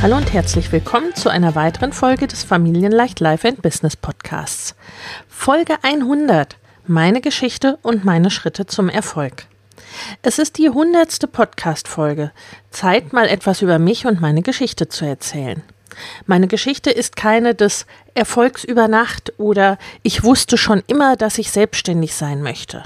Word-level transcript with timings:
Hallo 0.00 0.16
und 0.16 0.32
herzlich 0.32 0.70
willkommen 0.70 1.12
zu 1.16 1.28
einer 1.28 1.56
weiteren 1.56 1.92
Folge 1.92 2.28
des 2.28 2.44
Familienleicht 2.44 3.18
Life 3.18 3.48
and 3.48 3.62
Business 3.62 3.96
Podcasts. 3.96 4.76
Folge 5.28 5.74
100. 5.82 6.56
Meine 6.86 7.20
Geschichte 7.20 7.80
und 7.82 8.04
meine 8.04 8.30
Schritte 8.30 8.66
zum 8.66 8.88
Erfolg. 8.88 9.46
Es 10.22 10.38
ist 10.38 10.56
die 10.58 10.68
hundertste 10.68 11.26
Podcast-Folge. 11.26 12.30
Zeit, 12.70 13.12
mal 13.12 13.26
etwas 13.26 13.60
über 13.60 13.80
mich 13.80 14.06
und 14.06 14.20
meine 14.20 14.42
Geschichte 14.42 14.86
zu 14.86 15.04
erzählen. 15.04 15.64
Meine 16.26 16.46
Geschichte 16.46 16.90
ist 16.90 17.16
keine 17.16 17.56
des 17.56 17.84
Erfolgs 18.14 18.62
über 18.62 18.86
Nacht 18.86 19.32
oder 19.36 19.78
ich 20.04 20.22
wusste 20.22 20.58
schon 20.58 20.84
immer, 20.86 21.16
dass 21.16 21.38
ich 21.38 21.50
selbstständig 21.50 22.14
sein 22.14 22.40
möchte. 22.40 22.84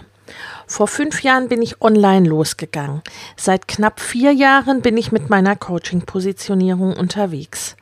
Vor 0.72 0.88
fünf 0.88 1.22
Jahren 1.22 1.50
bin 1.50 1.60
ich 1.60 1.82
online 1.82 2.26
losgegangen. 2.26 3.02
Seit 3.36 3.68
knapp 3.68 4.00
vier 4.00 4.32
Jahren 4.32 4.80
bin 4.80 4.96
ich 4.96 5.12
mit 5.12 5.28
meiner 5.28 5.54
Coaching-Positionierung 5.54 6.96
unterwegs. 6.96 7.76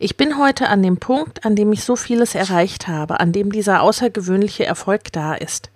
Ich 0.00 0.16
bin 0.16 0.36
heute 0.36 0.68
an 0.68 0.82
dem 0.82 0.96
Punkt, 0.96 1.44
an 1.44 1.54
dem 1.54 1.72
ich 1.72 1.84
so 1.84 1.94
vieles 1.94 2.34
erreicht 2.34 2.88
habe, 2.88 3.20
an 3.20 3.30
dem 3.30 3.52
dieser 3.52 3.80
außergewöhnliche 3.80 4.66
Erfolg 4.66 5.12
da 5.12 5.34
ist 5.34 5.70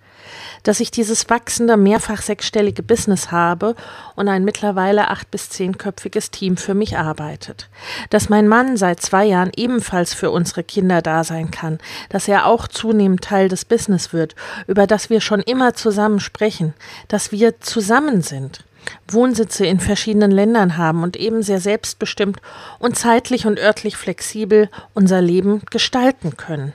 dass 0.63 0.79
ich 0.79 0.91
dieses 0.91 1.29
wachsende, 1.29 1.77
mehrfach 1.77 2.21
sechsstellige 2.21 2.83
Business 2.83 3.31
habe 3.31 3.75
und 4.15 4.27
ein 4.27 4.43
mittlerweile 4.43 5.09
acht- 5.09 5.31
bis 5.31 5.49
zehnköpfiges 5.49 6.31
Team 6.31 6.57
für 6.57 6.73
mich 6.73 6.97
arbeitet. 6.97 7.69
Dass 8.09 8.29
mein 8.29 8.47
Mann 8.47 8.77
seit 8.77 9.01
zwei 9.01 9.25
Jahren 9.25 9.51
ebenfalls 9.55 10.13
für 10.13 10.31
unsere 10.31 10.63
Kinder 10.63 11.01
da 11.01 11.23
sein 11.23 11.51
kann, 11.51 11.79
dass 12.09 12.27
er 12.27 12.45
auch 12.45 12.67
zunehmend 12.67 13.21
Teil 13.23 13.49
des 13.49 13.65
Business 13.65 14.13
wird, 14.13 14.35
über 14.67 14.87
das 14.87 15.09
wir 15.09 15.21
schon 15.21 15.41
immer 15.41 15.73
zusammen 15.73 16.19
sprechen, 16.19 16.73
dass 17.07 17.31
wir 17.31 17.59
zusammen 17.59 18.21
sind. 18.21 18.63
Wohnsitze 19.07 19.65
in 19.65 19.79
verschiedenen 19.79 20.31
Ländern 20.31 20.77
haben 20.77 21.03
und 21.03 21.15
eben 21.15 21.43
sehr 21.43 21.59
selbstbestimmt 21.59 22.41
und 22.79 22.97
zeitlich 22.97 23.45
und 23.45 23.59
örtlich 23.59 23.95
flexibel 23.95 24.69
unser 24.93 25.21
Leben 25.21 25.61
gestalten 25.69 26.35
können 26.37 26.73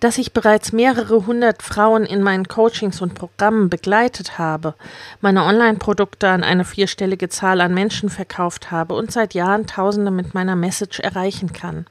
dass 0.00 0.18
ich 0.18 0.32
bereits 0.32 0.72
mehrere 0.72 1.26
hundert 1.26 1.62
Frauen 1.62 2.04
in 2.04 2.22
meinen 2.22 2.48
Coachings 2.48 3.00
und 3.00 3.14
Programmen 3.14 3.70
begleitet 3.70 4.38
habe, 4.38 4.74
meine 5.20 5.44
Online-Produkte 5.44 6.28
an 6.28 6.44
eine 6.44 6.64
vierstellige 6.64 7.28
Zahl 7.28 7.60
an 7.60 7.74
Menschen 7.74 8.08
verkauft 8.08 8.70
habe 8.70 8.94
und 8.94 9.12
seit 9.12 9.34
Jahren 9.34 9.66
Tausende 9.66 10.10
mit 10.10 10.34
meiner 10.34 10.56
Message 10.56 11.00
erreichen 11.00 11.52
kann. 11.52 11.86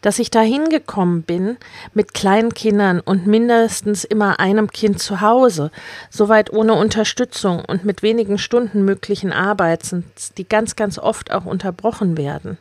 Dass 0.00 0.18
ich 0.18 0.30
dahin 0.30 0.70
gekommen 0.70 1.22
bin 1.22 1.56
mit 1.94 2.14
kleinen 2.14 2.52
Kindern 2.52 3.00
und 3.00 3.26
mindestens 3.26 4.04
immer 4.04 4.40
einem 4.40 4.70
Kind 4.70 4.98
zu 5.00 5.20
Hause, 5.20 5.70
soweit 6.10 6.52
ohne 6.52 6.74
Unterstützung 6.74 7.64
und 7.64 7.84
mit 7.84 8.02
wenigen 8.02 8.38
Stunden 8.38 8.84
möglichen 8.84 9.32
Arbeitens, 9.32 10.32
die 10.36 10.48
ganz, 10.48 10.76
ganz 10.76 10.98
oft 10.98 11.30
auch 11.30 11.44
unterbrochen 11.44 12.16
werden. 12.16 12.58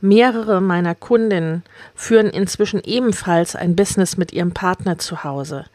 Mehrere 0.00 0.60
meiner 0.60 0.94
Kundinnen 0.94 1.62
führen 1.94 2.28
inzwischen 2.28 2.82
ebenfalls 2.82 3.56
ein 3.56 3.76
Business 3.76 4.16
mit 4.16 4.32
ihrem 4.32 4.52
Partner 4.52 4.98
zu 4.98 5.24
Hause. 5.24 5.66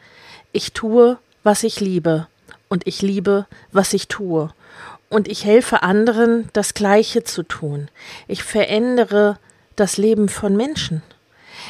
Ich 0.52 0.72
tue, 0.72 1.18
was 1.42 1.62
ich 1.62 1.80
liebe, 1.80 2.26
und 2.68 2.86
ich 2.86 3.02
liebe, 3.02 3.46
was 3.70 3.92
ich 3.92 4.08
tue. 4.08 4.50
Und 5.10 5.28
ich 5.28 5.44
helfe 5.44 5.82
anderen, 5.82 6.48
das 6.54 6.72
Gleiche 6.72 7.22
zu 7.22 7.42
tun. 7.42 7.88
Ich 8.28 8.42
verändere 8.42 9.38
das 9.76 9.98
Leben 9.98 10.30
von 10.30 10.56
Menschen. 10.56 11.02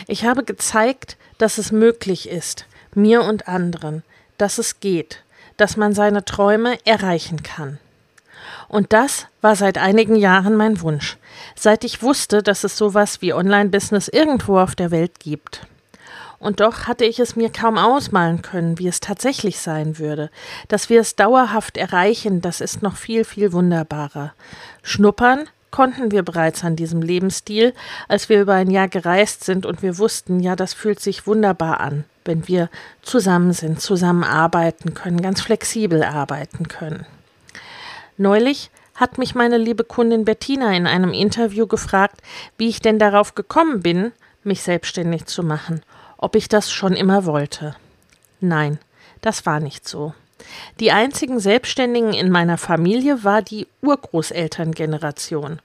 Ich 0.06 0.25
habe 0.25 0.44
gezeigt, 0.44 1.16
dass 1.39 1.59
es 1.59 1.72
möglich 1.72 2.28
ist, 2.28 2.66
mir 2.94 3.22
und 3.25 3.49
anderen, 3.49 4.04
dass 4.39 4.59
es 4.59 4.78
geht, 4.78 5.25
dass 5.56 5.77
man 5.77 5.93
seine 5.93 6.25
Träume 6.25 6.78
erreichen 6.84 7.43
kann. 7.43 7.78
Und 8.72 8.94
das 8.94 9.27
war 9.43 9.55
seit 9.55 9.77
einigen 9.77 10.16
Jahren 10.16 10.56
mein 10.56 10.81
Wunsch, 10.81 11.19
seit 11.55 11.84
ich 11.84 12.03
wusste, 12.03 12.43
dass 12.43 12.65
es 12.65 12.75
sowas 12.75 13.21
wie 13.21 13.34
Online-Business 13.34 14.09
irgendwo 14.09 14.59
auf 14.59 14.75
der 14.75 14.91
Welt 14.91 15.21
gibt. 15.21 15.66
Und 16.38 16.60
doch 16.60 16.87
hatte 16.87 17.05
ich 17.05 17.21
es 17.21 17.37
mir 17.37 17.50
kaum 17.50 17.77
ausmalen 17.77 18.41
können, 18.41 18.78
wie 18.78 18.88
es 18.88 19.00
tatsächlich 19.00 19.59
sein 19.59 19.99
würde. 19.99 20.31
Dass 20.69 20.88
wir 20.88 21.03
es 21.03 21.16
dauerhaft 21.16 21.77
erreichen, 21.77 22.41
das 22.41 22.62
ist 22.62 22.81
noch 22.81 22.97
viel, 22.97 23.25
viel 23.25 23.53
wunderbarer. 23.53 24.33
Schnuppern 24.83 25.50
konnten 25.71 26.10
wir 26.10 26.22
bereits 26.22 26.65
an 26.65 26.75
diesem 26.75 27.03
Lebensstil, 27.03 27.75
als 28.09 28.31
wir 28.31 28.41
über 28.41 28.54
ein 28.54 28.71
Jahr 28.71 28.89
gereist 28.89 29.44
sind 29.44 29.66
und 29.66 29.83
wir 29.83 29.99
wussten, 29.99 30.41
ja, 30.41 30.56
das 30.56 30.72
fühlt 30.72 30.99
sich 30.99 31.27
wunderbar 31.27 31.81
an, 31.81 32.04
wenn 32.25 32.49
wir 32.49 32.71
zusammen 33.03 33.53
sind, 33.53 33.83
zusammen 33.83 34.25
arbeiten 34.25 34.94
können, 34.94 35.21
ganz 35.21 35.43
flexibel 35.43 36.03
arbeiten 36.03 36.69
können. 36.69 37.04
Neulich 38.16 38.70
hat 38.94 39.18
mich 39.18 39.34
meine 39.34 39.58
liebe 39.58 39.84
Kundin 39.84 40.24
Bettina 40.24 40.74
in 40.76 40.86
einem 40.86 41.12
Interview 41.12 41.66
gefragt, 41.66 42.20
wie 42.58 42.68
ich 42.68 42.80
denn 42.80 42.98
darauf 42.98 43.34
gekommen 43.34 43.80
bin, 43.82 44.12
mich 44.44 44.62
selbstständig 44.62 45.26
zu 45.26 45.42
machen, 45.42 45.82
ob 46.18 46.36
ich 46.36 46.48
das 46.48 46.70
schon 46.70 46.94
immer 46.94 47.24
wollte. 47.24 47.76
Nein, 48.40 48.78
das 49.20 49.46
war 49.46 49.60
nicht 49.60 49.88
so. 49.88 50.14
Die 50.80 50.92
einzigen 50.92 51.38
Selbstständigen 51.38 52.12
in 52.12 52.30
meiner 52.30 52.58
Familie 52.58 53.24
war 53.24 53.42
die 53.42 53.68
Urgroßelterngeneration. 53.80 55.60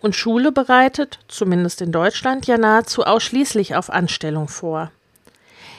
Und 0.00 0.16
Schule 0.16 0.52
bereitet, 0.52 1.18
zumindest 1.28 1.80
in 1.80 1.92
Deutschland, 1.92 2.46
ja 2.46 2.58
nahezu 2.58 3.04
ausschließlich 3.04 3.76
auf 3.76 3.90
Anstellung 3.90 4.48
vor. 4.48 4.90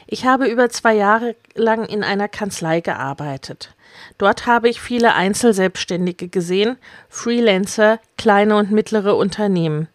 Ich 0.06 0.26
habe 0.26 0.48
über 0.48 0.70
zwei 0.70 0.96
Jahre 0.96 1.36
lang 1.54 1.86
in 1.86 2.04
einer 2.04 2.28
Kanzlei 2.28 2.82
gearbeitet. 2.82 3.74
Dort 4.18 4.46
habe 4.46 4.70
ich 4.70 4.82
viele 4.82 5.14
Einzelselbstständige 5.14 6.28
gesehen, 6.28 6.78
Freelancer, 7.10 8.00
kleine 8.18 8.56
und 8.56 8.72
mittlere 8.72 9.16
Unternehmen. 9.16 9.88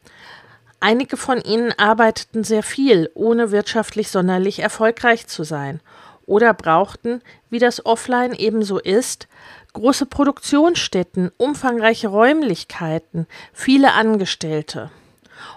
Einige 0.81 1.17
von 1.17 1.41
ihnen 1.41 1.73
arbeiteten 1.79 2.43
sehr 2.43 2.63
viel, 2.63 3.11
ohne 3.15 3.53
wirtschaftlich 3.53 4.09
sonderlich 4.09 4.59
erfolgreich 4.59 5.27
zu 5.29 5.45
sein, 5.45 5.81
oder 6.27 6.55
brauchten, 6.55 7.23
wie 7.51 7.59
das 7.59 7.87
offline 7.87 8.33
ebenso 8.33 8.79
ist, 8.79 9.29
große 9.73 10.07
Produktionsstätten, 10.07 11.31
umfangreiche 11.37 12.09
Räumlichkeiten, 12.09 13.27
viele 13.53 13.93
Angestellte. 13.93 14.91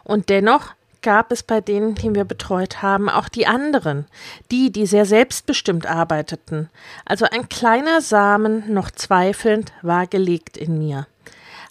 Und 0.03 0.29
dennoch 0.29 0.73
gab 1.05 1.31
es 1.31 1.43
bei 1.43 1.61
denen, 1.61 1.93
die 1.93 2.15
wir 2.15 2.25
betreut 2.25 2.81
haben, 2.81 3.09
auch 3.09 3.29
die 3.29 3.45
anderen, 3.45 4.07
die, 4.49 4.71
die 4.71 4.87
sehr 4.87 5.05
selbstbestimmt 5.05 5.85
arbeiteten. 5.85 6.71
Also 7.05 7.27
ein 7.31 7.47
kleiner 7.47 8.01
Samen, 8.01 8.73
noch 8.73 8.89
zweifelnd, 8.89 9.71
war 9.83 10.07
gelegt 10.07 10.57
in 10.57 10.79
mir. 10.79 11.05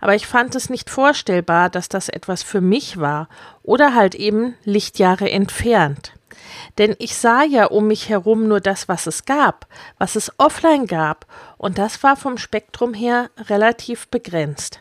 Aber 0.00 0.14
ich 0.14 0.28
fand 0.28 0.54
es 0.54 0.70
nicht 0.70 0.88
vorstellbar, 0.88 1.69
dass 1.69 1.88
das 1.88 2.08
etwas 2.08 2.44
für 2.44 2.60
mich 2.60 3.00
war 3.00 3.28
oder 3.64 3.96
halt 3.96 4.14
eben 4.14 4.54
Lichtjahre 4.62 5.28
entfernt. 5.28 6.12
Denn 6.78 6.94
ich 7.00 7.16
sah 7.16 7.42
ja 7.42 7.66
um 7.66 7.88
mich 7.88 8.08
herum 8.08 8.46
nur 8.46 8.60
das, 8.60 8.87
was 8.87 9.08
es 9.08 9.25
gab, 9.25 9.66
was 9.98 10.14
es 10.14 10.30
offline 10.38 10.87
gab, 10.87 11.26
und 11.58 11.78
das 11.78 12.04
war 12.04 12.16
vom 12.16 12.38
Spektrum 12.38 12.94
her 12.94 13.30
relativ 13.48 14.06
begrenzt. 14.08 14.78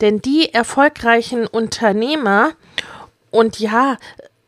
Denn 0.00 0.22
die 0.22 0.54
erfolgreichen 0.54 1.46
Unternehmer 1.46 2.52
und 3.34 3.58
ja, 3.58 3.96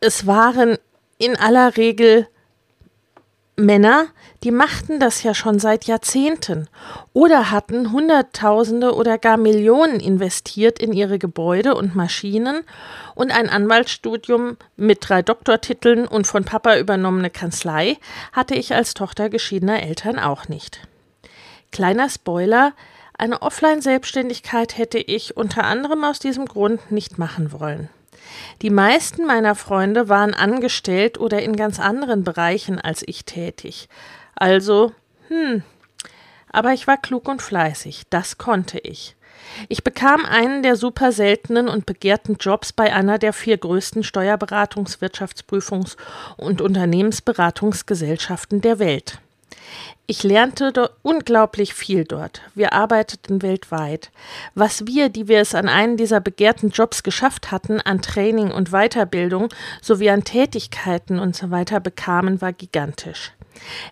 es 0.01 0.27
waren 0.27 0.79
in 1.19 1.37
aller 1.37 1.77
Regel 1.77 2.29
Männer, 3.57 4.07
Die 4.45 4.51
machten 4.53 5.01
das 5.01 5.23
ja 5.23 5.35
schon 5.35 5.59
seit 5.59 5.87
Jahrzehnten 5.87 6.69
oder 7.15 7.51
hatten 7.51 7.91
Hunderttausende 7.91 8.95
oder 8.95 9.19
gar 9.19 9.39
Millionen 9.39 9.99
investiert 9.99 10.79
in 10.79 10.93
ihre 10.93 11.19
Gebäude 11.19 11.75
und 11.75 11.97
Maschinen 11.97 12.63
und 13.15 13.33
ein 13.33 13.49
Anwaltsstudium 13.49 14.59
mit 14.77 14.99
drei 15.09 15.23
Doktortiteln 15.23 16.07
und 16.07 16.27
von 16.27 16.45
Papa 16.45 16.79
übernommene 16.79 17.31
Kanzlei 17.31 17.97
hatte 18.33 18.55
ich 18.55 18.75
als 18.75 18.95
Tochter 18.95 19.31
geschiedener 19.31 19.83
Eltern 19.83 20.19
auch 20.19 20.49
nicht. 20.49 20.87
Kleiner 21.73 22.09
Spoiler, 22.11 22.73
eine 23.19 23.43
Offline-Selbstständigkeit 23.43 24.77
hätte 24.77 24.99
ich 24.99 25.37
unter 25.37 25.65
anderem 25.65 26.05
aus 26.05 26.19
diesem 26.19 26.45
Grund 26.45 26.93
nicht 26.93 27.19
machen 27.19 27.51
wollen. 27.53 27.89
Die 28.63 28.71
meisten 28.71 29.27
meiner 29.27 29.55
Freunde 29.55 30.09
waren 30.09 30.35
angestellt 30.35 31.19
oder 31.19 31.43
in 31.43 31.57
ganz 31.57 31.81
anderen 31.81 32.25
Bereichen 32.25 32.81
als 32.81 33.03
ich 33.07 33.25
tätig. 33.25 33.89
Also, 34.35 34.93
hm. 35.29 35.63
Aber 36.51 36.73
ich 36.73 36.87
war 36.87 36.97
klug 36.97 37.29
und 37.29 37.43
fleißig, 37.43 38.05
das 38.09 38.39
konnte 38.39 38.79
ich. 38.79 39.17
Ich 39.69 39.85
bekam 39.85 40.25
einen 40.25 40.63
der 40.63 40.77
super 40.77 41.13
seltenen 41.13 41.69
und 41.69 41.87
begehrten 41.87 42.37
Jobs 42.39 42.73
bei 42.73 42.93
einer 42.93 43.19
der 43.19 43.33
vier 43.33 43.57
größten 43.57 44.03
Steuerberatungs-, 44.03 45.01
Wirtschaftsprüfungs- 45.01 45.97
und 46.37 46.61
Unternehmensberatungsgesellschaften 46.61 48.61
der 48.61 48.79
Welt. 48.79 49.19
Ich 50.09 50.23
lernte 50.23 50.91
unglaublich 51.03 51.75
viel 51.75 52.05
dort. 52.05 52.43
Wir 52.55 52.73
arbeiteten 52.73 53.43
weltweit. 53.43 54.13
Was 54.55 54.87
wir, 54.87 55.09
die 55.09 55.27
wir 55.27 55.41
es 55.41 55.55
an 55.55 55.69
einen 55.69 55.97
dieser 55.97 56.21
begehrten 56.21 56.71
Jobs 56.71 57.03
geschafft 57.03 57.51
hatten, 57.51 57.81
an 57.81 58.03
Training 58.03 58.53
und 58.53 58.71
Weiterbildung 58.71 59.49
sowie 59.83 60.11
an 60.11 60.23
Tätigkeiten 60.23 61.19
und 61.19 61.35
so 61.35 61.51
weiter 61.51 61.81
bekamen, 61.81 62.41
war 62.41 62.53
gigantisch. 62.53 63.33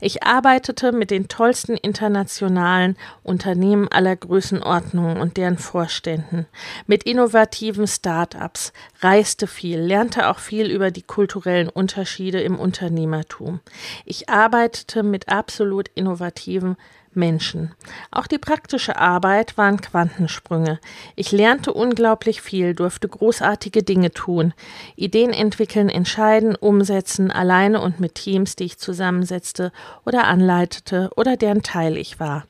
Ich 0.00 0.23
arbeitete 0.23 0.93
mit 0.93 1.11
den 1.11 1.29
tollsten 1.29 1.76
internationalen 1.76 2.97
Unternehmen 3.23 3.88
aller 3.88 4.17
Größenordnungen 4.17 5.19
und 5.19 5.37
deren 5.37 5.59
Vorständen, 5.59 6.47
mit 6.87 7.05
innovativen 7.05 7.87
Start-ups, 7.87 8.73
reiste 9.00 9.47
viel, 9.47 9.81
lernte 9.81 10.29
auch 10.29 10.38
viel 10.38 10.71
über 10.71 10.91
die 10.91 11.03
kulturellen 11.03 11.69
Unterschiede 11.69 12.41
im 12.41 12.59
Unternehmertum. 12.59 13.61
Ich 14.05 14.29
arbeitete 14.29 15.03
mit 15.03 15.29
absolut 15.29 15.63
innovativen 15.94 16.76
Menschen. 17.16 17.72
Auch 18.11 18.26
die 18.26 18.38
praktische 18.38 18.96
Arbeit 18.96 19.56
waren 19.56 19.81
Quantensprünge. 19.81 20.81
Ich 21.16 21.32
lernte 21.32 21.72
unglaublich 21.72 22.43
viel, 22.43 22.75
durfte 22.75 23.08
großartige 23.08 23.82
Dinge 23.82 24.11
tun, 24.11 24.52
Ideen 24.96 25.32
entwickeln, 25.32 25.88
entscheiden, 25.88 26.56
umsetzen, 26.56 27.31
alleine 27.31 27.81
und 27.81 28.00
mit 28.00 28.16
Teams, 28.16 28.56
die 28.56 28.64
ich 28.64 28.78
zusammensetzte 28.78 29.72
oder 30.05 30.25
anleitete 30.25 31.11
oder 31.16 31.37
deren 31.37 31.62
Teil 31.62 31.96
ich 31.96 32.20
war. 32.20 32.46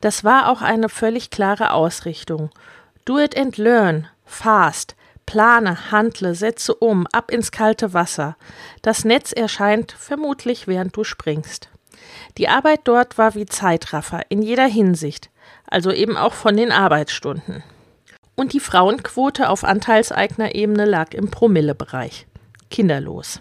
Das 0.00 0.24
war 0.24 0.48
auch 0.48 0.62
eine 0.62 0.88
völlig 0.88 1.30
klare 1.30 1.72
Ausrichtung. 1.72 2.50
Do 3.04 3.18
it 3.18 3.36
and 3.36 3.56
learn, 3.56 4.06
fast, 4.24 4.94
plane, 5.26 5.90
handle, 5.90 6.34
setze 6.34 6.74
um, 6.74 7.06
ab 7.12 7.30
ins 7.30 7.50
kalte 7.50 7.92
Wasser. 7.92 8.36
Das 8.82 9.04
Netz 9.04 9.32
erscheint 9.32 9.92
vermutlich, 9.92 10.66
während 10.66 10.96
du 10.96 11.04
springst. 11.04 11.68
Die 12.38 12.48
Arbeit 12.48 12.82
dort 12.84 13.18
war 13.18 13.34
wie 13.34 13.46
Zeitraffer 13.46 14.22
in 14.28 14.42
jeder 14.42 14.66
Hinsicht, 14.66 15.30
also 15.66 15.90
eben 15.90 16.16
auch 16.16 16.34
von 16.34 16.56
den 16.56 16.70
Arbeitsstunden. 16.70 17.64
Und 18.36 18.52
die 18.52 18.60
Frauenquote 18.60 19.48
auf 19.48 19.64
Anteilseignerebene 19.64 20.84
lag 20.84 21.14
im 21.14 21.30
Promillebereich. 21.30 22.26
Kinderlos. 22.70 23.40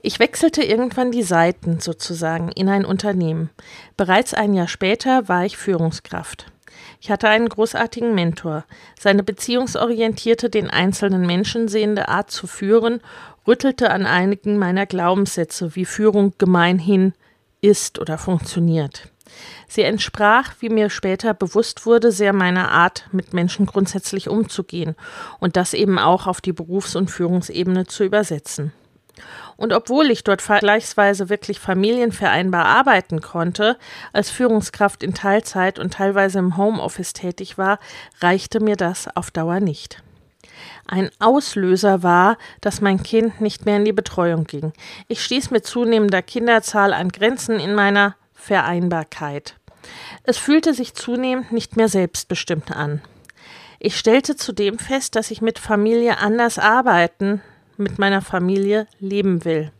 Ich 0.00 0.18
wechselte 0.18 0.62
irgendwann 0.62 1.12
die 1.12 1.22
Seiten 1.22 1.80
sozusagen 1.80 2.50
in 2.52 2.70
ein 2.70 2.86
Unternehmen. 2.86 3.50
Bereits 3.98 4.32
ein 4.32 4.54
Jahr 4.54 4.68
später 4.68 5.28
war 5.28 5.44
ich 5.44 5.58
Führungskraft. 5.58 6.46
Ich 7.00 7.10
hatte 7.10 7.28
einen 7.28 7.48
großartigen 7.48 8.14
Mentor. 8.14 8.64
Seine 8.98 9.22
beziehungsorientierte, 9.22 10.48
den 10.48 10.70
einzelnen 10.70 11.26
Menschen 11.26 11.68
sehende 11.68 12.08
Art 12.08 12.30
zu 12.30 12.46
führen 12.46 13.00
rüttelte 13.46 13.90
an 13.90 14.06
einigen 14.06 14.56
meiner 14.56 14.86
Glaubenssätze, 14.86 15.74
wie 15.74 15.84
Führung 15.84 16.32
gemeinhin 16.38 17.12
ist 17.62 17.98
oder 17.98 18.18
funktioniert. 18.18 19.08
Sie 19.66 19.82
entsprach, 19.82 20.54
wie 20.60 20.68
mir 20.68 20.90
später 20.90 21.32
bewusst 21.32 21.86
wurde, 21.86 22.12
sehr 22.12 22.34
meiner 22.34 22.70
Art, 22.70 23.06
mit 23.12 23.32
Menschen 23.32 23.64
grundsätzlich 23.64 24.28
umzugehen 24.28 24.94
und 25.40 25.56
das 25.56 25.72
eben 25.72 25.98
auch 25.98 26.26
auf 26.26 26.42
die 26.42 26.52
Berufs- 26.52 26.96
und 26.96 27.10
Führungsebene 27.10 27.86
zu 27.86 28.04
übersetzen. 28.04 28.72
Und 29.56 29.72
obwohl 29.72 30.10
ich 30.10 30.24
dort 30.24 30.42
vergleichsweise 30.42 31.28
wirklich 31.28 31.60
familienvereinbar 31.60 32.64
arbeiten 32.64 33.20
konnte, 33.20 33.78
als 34.12 34.30
Führungskraft 34.30 35.02
in 35.02 35.14
Teilzeit 35.14 35.78
und 35.78 35.94
teilweise 35.94 36.38
im 36.38 36.56
Homeoffice 36.56 37.12
tätig 37.12 37.58
war, 37.58 37.78
reichte 38.20 38.60
mir 38.60 38.76
das 38.76 39.14
auf 39.14 39.30
Dauer 39.30 39.60
nicht. 39.60 40.02
Ein 40.86 41.10
Auslöser 41.18 42.02
war, 42.02 42.38
dass 42.60 42.80
mein 42.80 43.02
Kind 43.02 43.40
nicht 43.40 43.66
mehr 43.66 43.76
in 43.76 43.84
die 43.84 43.92
Betreuung 43.92 44.44
ging. 44.44 44.72
Ich 45.08 45.22
stieß 45.24 45.50
mit 45.50 45.66
zunehmender 45.66 46.22
Kinderzahl 46.22 46.92
an 46.92 47.08
Grenzen 47.08 47.58
in 47.60 47.74
meiner 47.74 48.16
Vereinbarkeit. 48.34 49.56
Es 50.24 50.38
fühlte 50.38 50.74
sich 50.74 50.94
zunehmend 50.94 51.52
nicht 51.52 51.76
mehr 51.76 51.88
selbstbestimmt 51.88 52.70
an. 52.70 53.00
Ich 53.78 53.98
stellte 53.98 54.36
zudem 54.36 54.78
fest, 54.78 55.16
dass 55.16 55.30
ich 55.30 55.42
mit 55.42 55.58
Familie 55.58 56.18
anders 56.18 56.58
arbeiten, 56.58 57.42
mit 57.76 57.98
meiner 57.98 58.22
Familie 58.22 58.86
leben 59.00 59.44
will. 59.44 59.72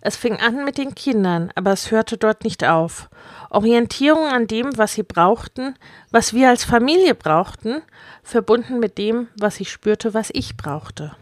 Es 0.00 0.16
fing 0.16 0.36
an 0.36 0.64
mit 0.64 0.78
den 0.78 0.94
Kindern, 0.94 1.50
aber 1.54 1.72
es 1.72 1.90
hörte 1.90 2.16
dort 2.18 2.44
nicht 2.44 2.64
auf. 2.64 3.08
Orientierung 3.50 4.26
an 4.28 4.46
dem, 4.46 4.76
was 4.78 4.92
sie 4.94 5.02
brauchten, 5.02 5.74
was 6.10 6.34
wir 6.34 6.48
als 6.48 6.64
Familie 6.64 7.14
brauchten, 7.14 7.82
verbunden 8.22 8.78
mit 8.78 8.98
dem, 8.98 9.28
was 9.36 9.58
ich 9.60 9.70
spürte, 9.70 10.14
was 10.14 10.30
ich 10.32 10.56
brauchte. 10.56 11.16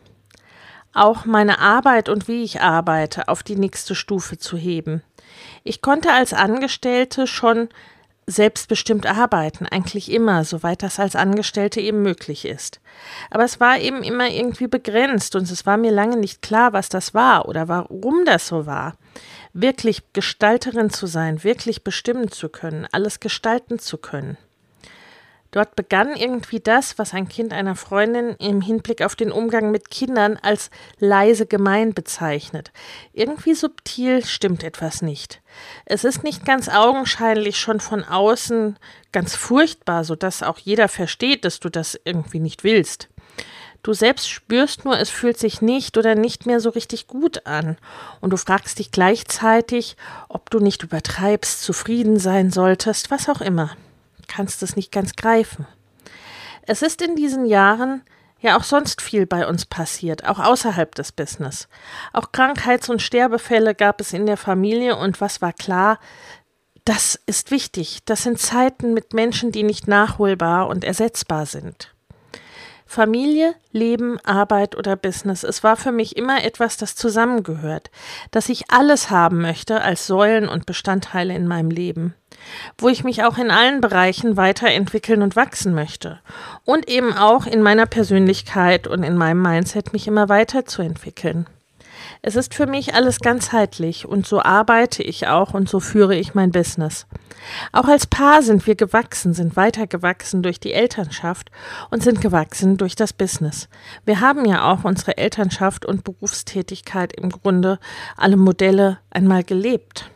Auch 0.93 1.25
meine 1.25 1.59
Arbeit 1.59 2.09
und 2.09 2.27
wie 2.27 2.43
ich 2.43 2.61
arbeite 2.61 3.29
auf 3.29 3.43
die 3.43 3.57
nächste 3.57 3.95
Stufe 3.95 4.39
zu 4.39 4.57
heben. 4.57 5.03
Ich 5.63 5.83
konnte 5.83 6.13
als 6.13 6.33
Angestellte 6.33 7.27
schon 7.27 7.69
selbstbestimmt 8.27 9.07
arbeiten, 9.07 9.67
eigentlich 9.67 10.11
immer, 10.11 10.45
soweit 10.45 10.83
das 10.83 10.99
als 10.99 11.15
Angestellte 11.15 11.81
eben 11.81 12.03
möglich 12.03 12.45
ist. 12.45 12.81
Aber 13.31 13.45
es 13.45 13.61
war 13.61 13.79
eben 13.79 14.03
immer 14.03 14.29
irgendwie 14.29 14.67
begrenzt 14.67 15.37
und 15.37 15.51
es 15.51 15.65
war 15.65 15.77
mir 15.77 15.93
lange 15.93 16.17
nicht 16.17 16.43
klar, 16.43 16.73
was 16.73 16.89
das 16.89 17.15
war 17.15 17.49
oder 17.49 17.69
warum 17.69 18.25
das 18.25 18.49
so 18.49 18.67
war. 18.67 18.97
Wirklich 19.53 20.13
Gestalterin 20.13 20.91
zu 20.91 21.07
sein, 21.07 21.45
wirklich 21.45 21.85
bestimmen 21.85 22.31
zu 22.31 22.49
können, 22.49 22.87
alles 22.91 23.21
gestalten 23.21 23.79
zu 23.79 23.97
können. 23.97 24.37
Dort 25.57 25.75
begann 25.75 26.15
irgendwie 26.15 26.61
das, 26.61 26.99
was 26.99 27.15
ein 27.15 27.31
Kind 27.31 27.55
einer 27.55 27.77
Freundin 27.77 28.37
im 28.39 28.61
Hinblick 28.61 29.01
auf 29.01 29.17
den 29.17 29.33
Umgang 29.33 29.71
mit 29.71 29.91
Kindern 29.91 30.39
als 30.43 30.69
leise 30.99 31.47
gemein 31.47 31.95
bezeichnet. 31.95 32.73
Irgendwie 33.15 33.55
subtil 33.55 34.23
stimmt 34.23 34.63
etwas 34.63 35.01
nicht. 35.01 35.41
Es 35.87 36.05
ist 36.05 36.25
nicht 36.25 36.45
ganz 36.45 36.69
augenscheinlich 36.69 37.59
schon 37.59 37.81
von 37.81 38.05
außen 38.05 38.79
ganz 39.13 39.35
furchtbar, 39.35 40.05
so 40.05 40.15
dass 40.15 40.43
auch 40.43 40.59
jeder 40.59 40.89
versteht, 40.89 41.47
dass 41.47 41.59
du 41.59 41.71
das 41.71 41.99
irgendwie 42.05 42.41
nicht 42.41 42.63
willst. 42.63 43.09
Du 43.83 43.95
selbst 43.95 44.29
spürst 44.29 44.85
nur, 44.85 44.99
es 45.01 45.09
fühlt 45.09 45.39
sich 45.39 45.63
nicht 45.63 45.97
oder 45.97 46.17
nicht 46.17 46.45
mehr 46.45 46.61
so 46.61 46.69
richtig 46.69 47.07
gut 47.07 47.47
an. 47.47 47.79
Und 48.21 48.29
du 48.29 48.37
fragst 48.37 48.79
dich 48.79 48.91
gleichzeitig, 48.91 49.97
ob 50.29 50.51
du 50.51 50.59
nicht 50.61 50.83
übertreibst, 50.83 51.63
zufrieden 51.63 52.19
sein 52.19 52.51
solltest, 52.51 53.11
was 53.11 53.31
auch 53.31 53.41
immer 53.41 53.75
kannst 54.29 54.63
es 54.63 54.77
nicht 54.77 54.93
ganz 54.93 55.15
greifen. 55.17 55.67
Es 56.63 56.83
ist 56.83 57.03
in 57.03 57.17
diesen 57.17 57.47
Jahren 57.47 58.03
ja 58.41 58.59
auch 58.59 58.65
sonst 58.65 59.01
viel 59.01 59.27
bei 59.27 59.47
uns 59.47 59.67
passiert, 59.67 60.27
auch 60.27 60.39
außerhalb 60.39 60.95
des 60.95 61.13
Business. 61.13 61.69
Auch 62.13 62.33
Krankheits- 62.33 62.89
und 62.89 63.03
Sterbefälle 63.03 63.75
gab 63.75 64.01
es 64.01 64.13
in 64.13 64.27
der 64.27 64.37
Familie 64.37 64.97
und 64.97 65.21
was 65.21 65.41
war 65.41 65.53
klar, 65.53 65.99
das 66.85 67.19
ist 67.27 67.51
wichtig. 67.51 68.01
Das 68.05 68.23
sind 68.23 68.39
Zeiten 68.39 68.95
mit 68.95 69.13
Menschen, 69.13 69.51
die 69.51 69.65
nicht 69.65 69.89
nachholbar 69.89 70.69
und 70.69 70.85
ersetzbar 70.85 71.45
sind. 71.47 71.93
Familie, 72.87 73.57
Leben, 73.73 74.21
Arbeit 74.21 74.77
oder 74.77 74.95
Business. 74.95 75.43
Es 75.43 75.65
war 75.65 75.77
für 75.77 75.91
mich 75.91 76.17
immer 76.17 76.45
etwas, 76.45 76.77
das 76.77 76.95
zusammengehört, 76.95 77.91
dass 78.31 78.49
ich 78.49 78.71
alles 78.71 79.11
haben 79.11 79.41
möchte 79.43 79.83
als 79.83 80.07
Säulen 80.07 80.49
und 80.49 80.67
Bestandteile 80.67 81.35
in 81.35 81.49
meinem 81.49 81.71
Leben, 81.71 82.15
wo 82.79 82.89
ich 82.89 83.05
mich 83.05 83.25
auch 83.25 83.39
in 83.39 83.51
allen 83.51 83.81
Bereichen 83.81 84.37
weiterentwickeln 84.37 85.23
und 85.23 85.37
wachsen 85.37 85.75
möchte 85.75 86.21
und 86.65 86.89
eben 86.89 87.13
auch 87.13 87.47
in 87.47 87.63
meiner 87.63 87.87
Persönlichkeit 87.87 88.87
und 88.87 89.03
in 89.03 89.17
meinem 89.17 89.43
Mindset 89.43 89.93
mich 89.93 90.07
immer 90.07 90.29
weiterzuentwickeln. 90.29 91.47
Es 92.23 92.37
ist 92.37 92.55
für 92.55 92.67
mich 92.67 92.95
alles 92.95 93.21
ganzheitlich 93.21 94.07
und 94.07 94.27
so 94.27 94.41
arbeite 94.41 95.03
ich 95.03 95.27
auch 95.27 95.55
und 95.55 95.69
so 95.69 95.81
führe 95.81 96.15
ich 96.15 96.35
mein 96.35 96.51
Business. 96.51 97.07
Auch 97.73 97.87
als 97.87 98.07
Paar 98.07 98.43
sind 98.43 98.67
wir 98.67 98.75
gewachsen, 98.75 99.35
sind 99.35 99.57
weitergewachsen 99.57 100.43
durch 100.43 100.59
die 100.59 100.73
Elternschaft 100.73 101.51
und 101.91 102.03
sind 102.03 102.21
gewachsen 102.21 102.77
durch 102.77 102.97
das 102.97 103.13
Business. 103.13 103.69
Wir 104.05 104.21
haben 104.21 104.45
ja 104.45 104.73
auch 104.73 104.85
unsere 104.85 105.17
Elternschaft 105.17 105.87
und 105.87 106.05
Berufstätigkeit 106.05 107.13
im 107.13 107.31
Grunde 107.31 107.79
alle 108.17 108.37
Modelle 108.37 108.99
einmal 109.11 109.45
gelebt. 109.45 110.11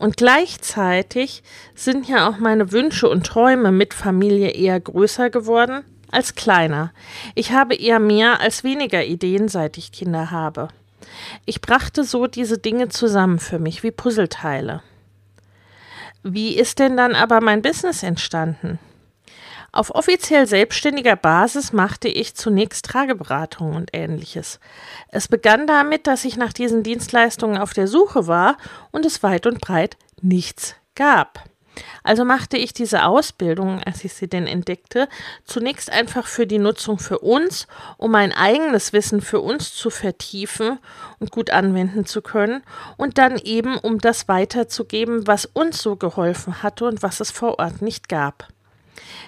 Und 0.00 0.16
gleichzeitig 0.16 1.42
sind 1.74 2.08
ja 2.08 2.26
auch 2.26 2.38
meine 2.38 2.72
Wünsche 2.72 3.06
und 3.06 3.26
Träume 3.26 3.70
mit 3.70 3.92
Familie 3.92 4.48
eher 4.48 4.80
größer 4.80 5.28
geworden 5.28 5.84
als 6.10 6.34
kleiner. 6.34 6.94
Ich 7.34 7.52
habe 7.52 7.74
eher 7.74 8.00
mehr 8.00 8.40
als 8.40 8.64
weniger 8.64 9.04
Ideen, 9.04 9.48
seit 9.48 9.76
ich 9.76 9.92
Kinder 9.92 10.30
habe. 10.30 10.68
Ich 11.44 11.60
brachte 11.60 12.02
so 12.02 12.26
diese 12.26 12.56
Dinge 12.56 12.88
zusammen 12.88 13.38
für 13.38 13.58
mich 13.58 13.82
wie 13.82 13.90
Puzzleteile. 13.90 14.82
Wie 16.22 16.56
ist 16.56 16.78
denn 16.78 16.96
dann 16.96 17.14
aber 17.14 17.42
mein 17.42 17.60
Business 17.60 18.02
entstanden? 18.02 18.78
Auf 19.72 19.94
offiziell 19.94 20.46
selbstständiger 20.46 21.14
Basis 21.14 21.72
machte 21.72 22.08
ich 22.08 22.34
zunächst 22.34 22.86
Trageberatung 22.86 23.76
und 23.76 23.90
ähnliches. 23.92 24.58
Es 25.08 25.28
begann 25.28 25.68
damit, 25.68 26.08
dass 26.08 26.24
ich 26.24 26.36
nach 26.36 26.52
diesen 26.52 26.82
Dienstleistungen 26.82 27.58
auf 27.58 27.72
der 27.72 27.86
Suche 27.86 28.26
war 28.26 28.56
und 28.90 29.06
es 29.06 29.22
weit 29.22 29.46
und 29.46 29.60
breit 29.60 29.96
nichts 30.20 30.74
gab. 30.96 31.44
Also 32.02 32.24
machte 32.24 32.56
ich 32.56 32.72
diese 32.72 33.04
Ausbildung, 33.04 33.80
als 33.84 34.04
ich 34.04 34.12
sie 34.14 34.28
denn 34.28 34.48
entdeckte, 34.48 35.08
zunächst 35.44 35.90
einfach 35.90 36.26
für 36.26 36.46
die 36.46 36.58
Nutzung 36.58 36.98
für 36.98 37.20
uns, 37.20 37.68
um 37.96 38.10
mein 38.10 38.32
eigenes 38.32 38.92
Wissen 38.92 39.20
für 39.20 39.40
uns 39.40 39.72
zu 39.72 39.88
vertiefen 39.88 40.78
und 41.20 41.30
gut 41.30 41.50
anwenden 41.50 42.06
zu 42.06 42.22
können 42.22 42.62
und 42.96 43.18
dann 43.18 43.38
eben, 43.38 43.78
um 43.78 43.98
das 43.98 44.26
weiterzugeben, 44.26 45.28
was 45.28 45.46
uns 45.46 45.80
so 45.80 45.94
geholfen 45.94 46.62
hatte 46.62 46.86
und 46.86 47.02
was 47.02 47.20
es 47.20 47.30
vor 47.30 47.60
Ort 47.60 47.82
nicht 47.82 48.08
gab. 48.08 48.48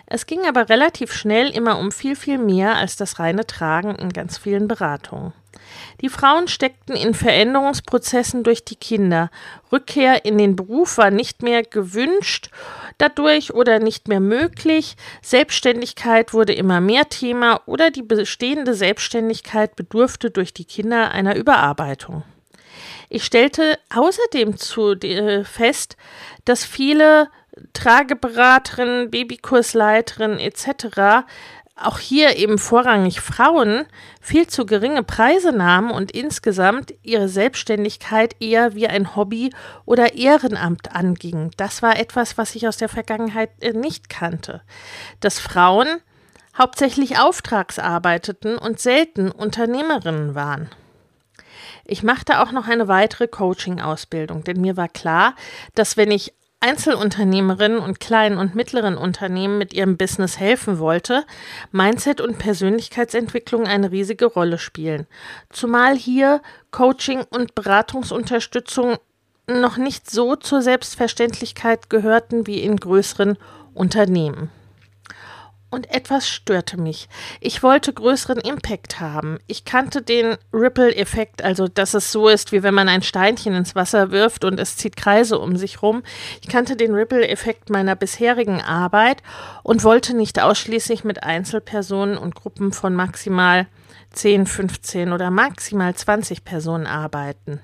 Es 0.06 0.26
ging 0.26 0.46
aber 0.46 0.68
relativ 0.68 1.12
schnell 1.12 1.50
immer 1.50 1.78
um 1.78 1.92
viel, 1.92 2.16
viel 2.16 2.38
mehr 2.38 2.76
als 2.76 2.96
das 2.96 3.18
reine 3.18 3.46
Tragen 3.46 3.94
in 3.94 4.10
ganz 4.10 4.38
vielen 4.38 4.68
Beratungen. 4.68 5.32
Die 6.00 6.08
Frauen 6.08 6.48
steckten 6.48 6.96
in 6.96 7.14
Veränderungsprozessen 7.14 8.42
durch 8.42 8.64
die 8.64 8.76
Kinder. 8.76 9.30
Rückkehr 9.70 10.24
in 10.24 10.38
den 10.38 10.56
Beruf 10.56 10.98
war 10.98 11.10
nicht 11.10 11.42
mehr 11.42 11.62
gewünscht 11.62 12.50
dadurch 12.98 13.54
oder 13.54 13.78
nicht 13.78 14.08
mehr 14.08 14.20
möglich. 14.20 14.96
Selbstständigkeit 15.22 16.32
wurde 16.32 16.52
immer 16.52 16.80
mehr 16.80 17.08
Thema 17.08 17.60
oder 17.66 17.90
die 17.90 18.02
bestehende 18.02 18.74
Selbstständigkeit 18.74 19.76
bedurfte 19.76 20.30
durch 20.30 20.52
die 20.52 20.64
Kinder 20.64 21.10
einer 21.10 21.36
Überarbeitung. 21.36 22.22
Ich 23.08 23.24
stellte 23.24 23.78
außerdem 23.94 24.56
zu, 24.56 24.92
äh, 24.92 25.44
fest, 25.44 25.96
dass 26.44 26.64
viele 26.64 27.28
Trageberaterinnen, 27.72 29.10
Babykursleiterinnen 29.10 30.38
etc 30.38 31.24
auch 31.76 31.98
hier 31.98 32.36
eben 32.36 32.58
vorrangig 32.58 33.20
Frauen 33.20 33.86
viel 34.20 34.46
zu 34.46 34.66
geringe 34.66 35.02
Preise 35.02 35.52
nahmen 35.52 35.90
und 35.90 36.12
insgesamt 36.12 36.94
ihre 37.02 37.28
Selbstständigkeit 37.28 38.36
eher 38.40 38.74
wie 38.74 38.88
ein 38.88 39.16
Hobby 39.16 39.50
oder 39.84 40.14
Ehrenamt 40.14 40.94
anging. 40.94 41.50
Das 41.56 41.82
war 41.82 41.98
etwas, 41.98 42.38
was 42.38 42.54
ich 42.54 42.68
aus 42.68 42.76
der 42.76 42.88
Vergangenheit 42.88 43.50
äh, 43.60 43.72
nicht 43.72 44.08
kannte. 44.08 44.62
Dass 45.20 45.38
Frauen 45.38 45.88
hauptsächlich 46.56 47.18
auftragsarbeiteten 47.18 48.58
und 48.58 48.78
selten 48.78 49.30
Unternehmerinnen 49.30 50.34
waren. 50.34 50.68
Ich 51.84 52.02
machte 52.02 52.40
auch 52.40 52.52
noch 52.52 52.68
eine 52.68 52.88
weitere 52.88 53.26
Coaching-Ausbildung, 53.26 54.44
denn 54.44 54.60
mir 54.60 54.76
war 54.76 54.88
klar, 54.88 55.34
dass 55.74 55.96
wenn 55.96 56.10
ich 56.10 56.34
Einzelunternehmerinnen 56.62 57.80
und 57.80 58.00
kleinen 58.00 58.38
und 58.38 58.54
mittleren 58.54 58.96
Unternehmen 58.96 59.58
mit 59.58 59.74
ihrem 59.74 59.96
Business 59.96 60.38
helfen 60.38 60.78
wollte, 60.78 61.24
Mindset 61.72 62.20
und 62.20 62.38
Persönlichkeitsentwicklung 62.38 63.66
eine 63.66 63.90
riesige 63.90 64.26
Rolle 64.26 64.58
spielen. 64.58 65.06
Zumal 65.50 65.96
hier 65.96 66.40
Coaching 66.70 67.24
und 67.30 67.54
Beratungsunterstützung 67.54 68.96
noch 69.48 69.76
nicht 69.76 70.08
so 70.08 70.36
zur 70.36 70.62
Selbstverständlichkeit 70.62 71.90
gehörten 71.90 72.46
wie 72.46 72.60
in 72.60 72.76
größeren 72.76 73.36
Unternehmen 73.74 74.50
und 75.72 75.90
etwas 75.90 76.28
störte 76.28 76.78
mich. 76.78 77.08
Ich 77.40 77.62
wollte 77.62 77.92
größeren 77.92 78.38
Impact 78.38 79.00
haben. 79.00 79.38
Ich 79.46 79.64
kannte 79.64 80.02
den 80.02 80.36
Ripple-Effekt, 80.52 81.42
also 81.42 81.66
dass 81.66 81.94
es 81.94 82.12
so 82.12 82.28
ist, 82.28 82.52
wie 82.52 82.62
wenn 82.62 82.74
man 82.74 82.88
ein 82.88 83.02
Steinchen 83.02 83.54
ins 83.54 83.74
Wasser 83.74 84.10
wirft 84.10 84.44
und 84.44 84.60
es 84.60 84.76
zieht 84.76 84.96
Kreise 84.96 85.38
um 85.38 85.56
sich 85.56 85.82
rum. 85.82 86.02
Ich 86.42 86.48
kannte 86.48 86.76
den 86.76 86.94
Ripple-Effekt 86.94 87.70
meiner 87.70 87.96
bisherigen 87.96 88.60
Arbeit 88.60 89.22
und 89.62 89.82
wollte 89.82 90.14
nicht 90.14 90.40
ausschließlich 90.40 91.04
mit 91.04 91.22
Einzelpersonen 91.22 92.18
und 92.18 92.34
Gruppen 92.34 92.72
von 92.72 92.94
maximal 92.94 93.66
10, 94.10 94.44
15 94.44 95.12
oder 95.12 95.30
maximal 95.30 95.94
20 95.94 96.44
Personen 96.44 96.86
arbeiten. 96.86 97.60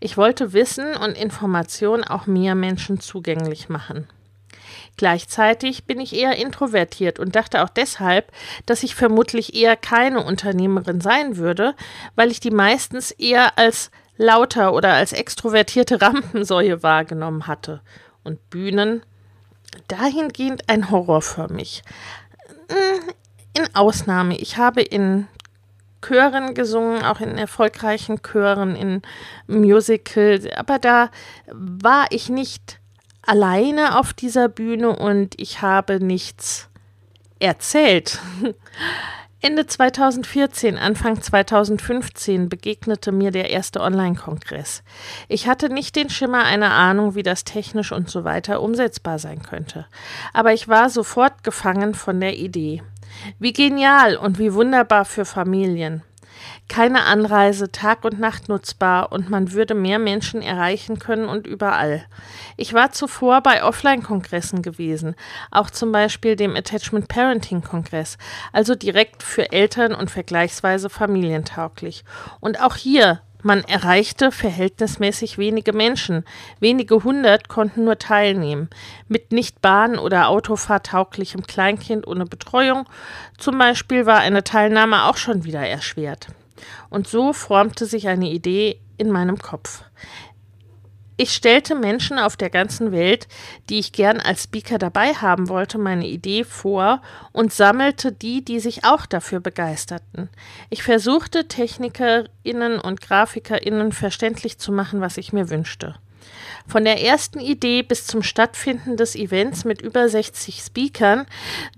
Ich 0.00 0.16
wollte 0.16 0.52
Wissen 0.52 0.96
und 0.96 1.16
Information 1.16 2.02
auch 2.02 2.26
mehr 2.26 2.56
Menschen 2.56 2.98
zugänglich 2.98 3.68
machen. 3.68 4.08
Gleichzeitig 4.96 5.84
bin 5.84 6.00
ich 6.00 6.14
eher 6.14 6.36
introvertiert 6.36 7.18
und 7.18 7.36
dachte 7.36 7.62
auch 7.62 7.68
deshalb, 7.68 8.32
dass 8.66 8.82
ich 8.82 8.94
vermutlich 8.94 9.54
eher 9.54 9.76
keine 9.76 10.24
Unternehmerin 10.24 11.00
sein 11.00 11.36
würde, 11.36 11.74
weil 12.14 12.30
ich 12.30 12.40
die 12.40 12.50
meistens 12.50 13.10
eher 13.10 13.58
als 13.58 13.90
lauter 14.16 14.72
oder 14.72 14.94
als 14.94 15.12
extrovertierte 15.12 16.00
Rampensäue 16.02 16.82
wahrgenommen 16.82 17.46
hatte. 17.46 17.80
Und 18.24 18.50
Bühnen 18.50 19.02
dahingehend 19.88 20.68
ein 20.68 20.90
Horror 20.90 21.22
für 21.22 21.52
mich. 21.52 21.82
Hm, 22.68 23.12
in 23.56 23.74
Ausnahme. 23.74 24.36
Ich 24.38 24.56
habe 24.56 24.82
in 24.82 25.28
Chören 26.06 26.54
gesungen, 26.54 27.02
auch 27.02 27.20
in 27.20 27.38
erfolgreichen 27.38 28.22
Chören, 28.22 28.76
in 28.76 29.02
Musicals, 29.46 30.46
aber 30.56 30.78
da 30.78 31.10
war 31.50 32.06
ich 32.10 32.28
nicht 32.28 32.78
alleine 33.26 33.98
auf 33.98 34.12
dieser 34.12 34.48
Bühne 34.48 34.96
und 34.96 35.38
ich 35.40 35.62
habe 35.62 36.00
nichts 36.00 36.68
erzählt. 37.38 38.20
Ende 39.42 39.66
2014, 39.66 40.78
Anfang 40.78 41.20
2015 41.20 42.48
begegnete 42.48 43.12
mir 43.12 43.30
der 43.30 43.50
erste 43.50 43.80
Online-Kongress. 43.80 44.82
Ich 45.28 45.46
hatte 45.46 45.68
nicht 45.68 45.94
den 45.94 46.08
Schimmer 46.08 46.44
einer 46.44 46.72
Ahnung, 46.72 47.14
wie 47.14 47.22
das 47.22 47.44
technisch 47.44 47.92
und 47.92 48.10
so 48.10 48.24
weiter 48.24 48.62
umsetzbar 48.62 49.18
sein 49.18 49.42
könnte. 49.42 49.86
Aber 50.32 50.52
ich 50.52 50.68
war 50.68 50.88
sofort 50.88 51.44
gefangen 51.44 51.94
von 51.94 52.18
der 52.18 52.38
Idee. 52.38 52.82
Wie 53.38 53.52
genial 53.52 54.16
und 54.16 54.38
wie 54.38 54.54
wunderbar 54.54 55.04
für 55.04 55.24
Familien 55.24 56.02
keine 56.68 57.04
Anreise 57.04 57.70
Tag 57.70 58.04
und 58.04 58.18
Nacht 58.18 58.48
nutzbar 58.48 59.12
und 59.12 59.30
man 59.30 59.52
würde 59.52 59.74
mehr 59.74 59.98
Menschen 59.98 60.42
erreichen 60.42 60.98
können 60.98 61.28
und 61.28 61.46
überall. 61.46 62.04
Ich 62.56 62.74
war 62.74 62.92
zuvor 62.92 63.40
bei 63.40 63.62
Offline-Kongressen 63.62 64.62
gewesen, 64.62 65.14
auch 65.50 65.70
zum 65.70 65.92
Beispiel 65.92 66.36
dem 66.36 66.56
Attachment 66.56 67.08
Parenting 67.08 67.62
Kongress, 67.62 68.18
also 68.52 68.74
direkt 68.74 69.22
für 69.22 69.52
Eltern 69.52 69.94
und 69.94 70.10
vergleichsweise 70.10 70.90
familientauglich. 70.90 72.04
Und 72.40 72.60
auch 72.60 72.76
hier 72.76 73.20
man 73.42 73.62
erreichte 73.64 74.32
verhältnismäßig 74.32 75.38
wenige 75.38 75.72
Menschen. 75.72 76.24
Wenige 76.60 77.04
hundert 77.04 77.48
konnten 77.48 77.84
nur 77.84 77.98
teilnehmen. 77.98 78.68
Mit 79.08 79.32
nicht 79.32 79.62
Bahn- 79.62 79.98
oder 79.98 80.28
Autofahrtauglichem 80.28 81.46
Kleinkind 81.46 82.06
ohne 82.06 82.26
Betreuung 82.26 82.86
zum 83.38 83.58
Beispiel 83.58 84.06
war 84.06 84.18
eine 84.18 84.44
Teilnahme 84.44 85.04
auch 85.04 85.16
schon 85.16 85.44
wieder 85.44 85.60
erschwert. 85.60 86.28
Und 86.90 87.06
so 87.06 87.32
formte 87.32 87.86
sich 87.86 88.08
eine 88.08 88.30
Idee 88.30 88.80
in 88.98 89.10
meinem 89.10 89.38
Kopf. 89.38 89.82
Ich 91.18 91.32
stellte 91.32 91.74
Menschen 91.74 92.18
auf 92.18 92.36
der 92.36 92.50
ganzen 92.50 92.92
Welt, 92.92 93.26
die 93.70 93.78
ich 93.78 93.92
gern 93.92 94.20
als 94.20 94.44
Speaker 94.44 94.76
dabei 94.76 95.14
haben 95.14 95.48
wollte, 95.48 95.78
meine 95.78 96.06
Idee 96.06 96.44
vor 96.44 97.00
und 97.32 97.54
sammelte 97.54 98.12
die, 98.12 98.44
die 98.44 98.60
sich 98.60 98.84
auch 98.84 99.06
dafür 99.06 99.40
begeisterten. 99.40 100.28
Ich 100.68 100.82
versuchte 100.82 101.48
Technikerinnen 101.48 102.78
und 102.78 103.00
Grafikerinnen 103.00 103.92
verständlich 103.92 104.58
zu 104.58 104.72
machen, 104.72 105.00
was 105.00 105.16
ich 105.16 105.32
mir 105.32 105.48
wünschte. 105.48 105.94
Von 106.66 106.84
der 106.84 107.02
ersten 107.02 107.38
Idee 107.38 107.82
bis 107.82 108.06
zum 108.06 108.22
Stattfinden 108.22 108.96
des 108.96 109.14
Events 109.14 109.64
mit 109.64 109.80
über 109.82 110.08
60 110.08 110.62
Speakern 110.62 111.26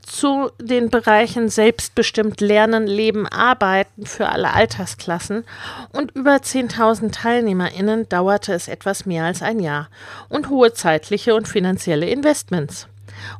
zu 0.04 0.50
den 0.60 0.88
Bereichen 0.90 1.48
selbstbestimmt 1.48 2.40
Lernen, 2.40 2.86
Leben, 2.86 3.26
Arbeiten 3.26 4.06
für 4.06 4.28
alle 4.28 4.54
Altersklassen 4.54 5.44
und 5.92 6.12
über 6.12 6.36
10.000 6.36 7.12
TeilnehmerInnen 7.12 8.08
dauerte 8.08 8.54
es 8.54 8.68
etwas 8.68 9.04
mehr 9.04 9.24
als 9.24 9.42
ein 9.42 9.60
Jahr 9.60 9.88
und 10.28 10.48
hohe 10.48 10.72
zeitliche 10.72 11.34
und 11.34 11.48
finanzielle 11.48 12.08
Investments. 12.08 12.88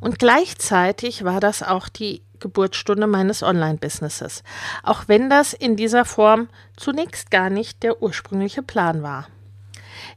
Und 0.01 0.19
gleichzeitig 0.19 1.25
war 1.25 1.41
das 1.41 1.63
auch 1.63 1.89
die 1.89 2.23
Geburtsstunde 2.41 3.07
meines 3.07 3.43
Online-Businesses, 3.43 4.43
auch 4.83 5.05
wenn 5.07 5.29
das 5.31 5.53
in 5.53 5.77
dieser 5.77 6.05
Form 6.05 6.49
zunächst 6.77 7.31
gar 7.31 7.51
nicht 7.51 7.83
der 7.83 8.03
ursprüngliche 8.03 8.63
Plan 8.63 9.03
war. 9.03 9.29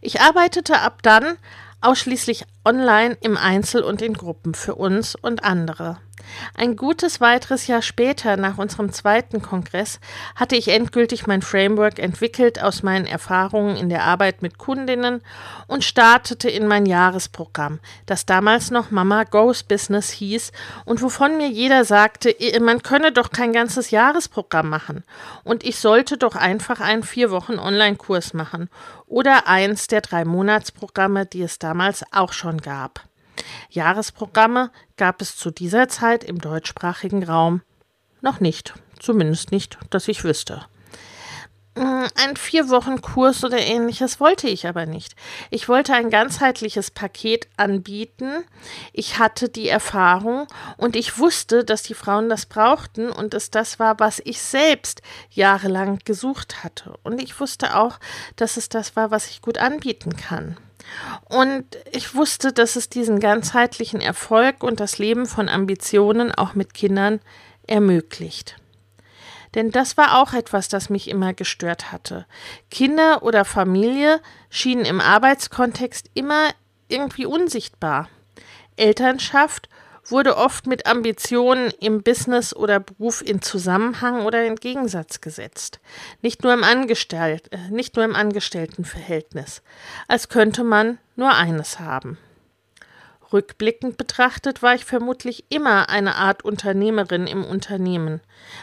Ich 0.01 0.21
arbeitete 0.21 0.79
ab 0.79 1.01
dann 1.01 1.38
ausschließlich 1.81 2.45
online 2.63 3.18
im 3.22 3.38
Einzel 3.38 3.84
und 3.84 4.01
in 4.01 4.13
Gruppen 4.13 4.53
für 4.53 4.75
uns 4.75 5.15
und 5.15 5.44
andere. 5.44 5.98
Ein 6.56 6.75
gutes 6.75 7.22
weiteres 7.22 7.68
Jahr 7.68 7.82
später, 7.82 8.38
nach 8.38 8.58
unserem 8.58 8.91
zweiten 8.91 9.41
Kongress, 9.41 10.00
hatte 10.36 10.56
ich 10.56 10.68
endgültig 10.68 11.27
mein 11.27 11.41
Framework 11.41 12.00
entwickelt 12.00 12.62
aus 12.62 12.84
meinen 12.84 13.06
Erfahrungen 13.06 13.75
in 13.75 13.89
der 13.89 14.03
Arbeit 14.03 14.41
mit 14.41 14.58
Kundinnen 14.58 15.22
und 15.68 15.84
startete 15.84 16.50
in 16.50 16.68
mein 16.68 16.86
Jahresprogramm, 16.86 17.80
das 18.06 18.25
damals 18.25 18.72
noch 18.72 18.91
Mama 18.91 19.24
Goes 19.24 19.63
Business 19.63 20.10
hieß 20.12 20.51
und 20.86 21.01
wovon 21.01 21.38
mir 21.38 21.50
jeder 21.50 21.86
sagte, 21.86 22.36
man 22.60 22.84
könne 22.84 23.12
doch 23.12 23.32
kein 23.32 23.53
ganzes 23.53 23.91
Jahresprogramm 23.91 24.70
machen 24.70 25.03
und 25.44 25.63
ich 25.63 25.77
sollte 25.77 26.18
doch 26.18 26.36
einfach 26.36 26.80
einen 26.80 27.03
vier 27.03 27.32
Wochen 27.32 27.60
Online-Kurs 27.60 28.34
machen 28.34 28.70
oder 29.08 29.48
eins 29.48 29.88
der 29.88 30.01
drei 30.01 30.24
Monatsprogramme, 30.24 31.25
die 31.25 31.41
es 31.41 31.60
damals 31.60 32.03
auch 32.12 32.32
schon 32.32 32.50
gab. 32.60 33.08
Jahresprogramme 33.70 34.72
gab 34.98 35.22
es 35.22 35.36
zu 35.38 35.51
dieser 35.51 35.88
Zeit 35.88 36.24
im 36.24 36.39
deutschsprachigen 36.39 37.24
Raum 37.24 37.62
noch 38.22 38.39
nicht, 38.39 38.74
zumindest 39.00 39.51
nicht, 39.51 39.77
dass 39.89 40.08
ich 40.08 40.24
wüsste. 40.24 40.65
Hm, 41.77 42.08
ein 42.15 42.36
vier 42.36 42.70
Wochen 42.70 43.01
Kurs 43.01 43.46
oder 43.46 43.58
ähnliches 43.58 44.20
wollte 44.20 44.50
ich 44.50 44.67
aber 44.67 44.86
nicht. 44.86 45.15
Ich 45.50 45.70
wollte 45.70 45.93
ein 45.93 46.10
ganzheitliches 46.10 46.91
Paket 46.91 47.48
anbieten. 47.55 48.43
Ich 48.91 49.20
hatte 49.20 49.48
die 49.48 49.70
Erfahrung 49.70 50.48
und 50.75 50.98
ich 50.98 51.17
wusste, 51.17 51.63
dass 51.63 51.81
die 51.81 51.93
Frauen 51.93 52.27
das 52.27 52.46
brauchten 52.46 53.10
und 53.10 53.34
es 53.34 53.51
das 53.51 53.79
war, 53.79 54.00
was 54.00 54.22
ich 54.25 54.41
selbst 54.41 55.01
jahrelang 55.29 56.00
gesucht 56.03 56.62
hatte. 56.65 57.00
Und 57.03 57.22
ich 57.22 57.39
wusste 57.39 57.77
auch, 57.77 58.00
dass 58.36 58.58
es 58.58 58.67
das 58.67 58.98
war, 58.98 59.10
was 59.10 59.29
ich 59.29 59.41
gut 59.41 59.58
anbieten 59.58 60.17
kann. 60.17 60.58
Und 61.25 61.65
ich 61.91 62.15
wusste, 62.15 62.51
dass 62.51 62.75
es 62.75 62.89
diesen 62.89 63.19
ganzheitlichen 63.19 64.01
Erfolg 64.01 64.63
und 64.63 64.79
das 64.79 64.97
Leben 64.97 65.25
von 65.25 65.50
Ambitionen 65.50 66.33
auch 66.33 66.53
mit 66.53 66.73
Kindern 66.73 67.19
ermöglicht. 67.67 68.57
Denn 69.55 69.71
das 69.71 69.97
war 69.97 70.21
auch 70.21 70.33
etwas, 70.33 70.69
das 70.69 70.89
mich 70.89 71.09
immer 71.09 71.33
gestört 71.33 71.91
hatte. 71.91 72.25
Kinder 72.69 73.23
oder 73.23 73.43
Familie 73.43 74.21
schienen 74.50 74.85
im 74.85 75.01
Arbeitskontext 75.01 76.09
immer 76.13 76.50
irgendwie 76.88 77.25
unsichtbar. 77.25 78.09
Elternschaft 78.77 79.67
wurde 80.05 80.38
oft 80.38 80.67
mit 80.67 80.86
Ambitionen 80.86 81.72
im 81.79 82.03
Business 82.03 82.55
oder 82.55 82.79
Beruf 82.79 83.22
in 83.22 83.41
Zusammenhang 83.41 84.25
oder 84.25 84.46
in 84.46 84.55
Gegensatz 84.55 85.22
gesetzt. 85.22 85.79
Nicht 86.22 86.43
nur 86.43 86.53
im, 86.53 86.63
Angestell 86.63 87.41
äh, 87.51 87.70
nicht 87.70 87.96
nur 87.96 88.05
im 88.05 88.15
Angestelltenverhältnis, 88.15 89.62
als 90.08 90.29
könnte 90.29 90.63
man 90.63 90.98
nur 91.15 91.34
eines 91.34 91.79
haben. 91.79 92.17
Rückblickend 93.31 93.98
betrachtet 93.98 94.62
war 94.62 94.75
ich 94.75 94.84
vermutlich 94.84 95.46
immer 95.50 95.89
eine 95.89 96.15
Art 96.15 96.43
Unternehmerin 96.43 97.27
im 97.27 97.46
Unternehmen, 97.46 98.20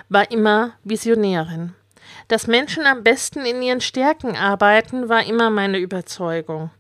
war 0.09 0.31
immer 0.31 0.73
Visionärin. 0.85 1.75
Dass 2.29 2.47
Menschen 2.47 2.85
am 2.85 3.03
besten 3.03 3.47
in 3.47 3.63
ihren 3.63 3.81
Stärken 3.81 4.37
arbeiten, 4.37 5.09
war 5.09 5.25
immer 5.25 5.49
meine 5.49 5.79
Überzeugung. 5.79 6.71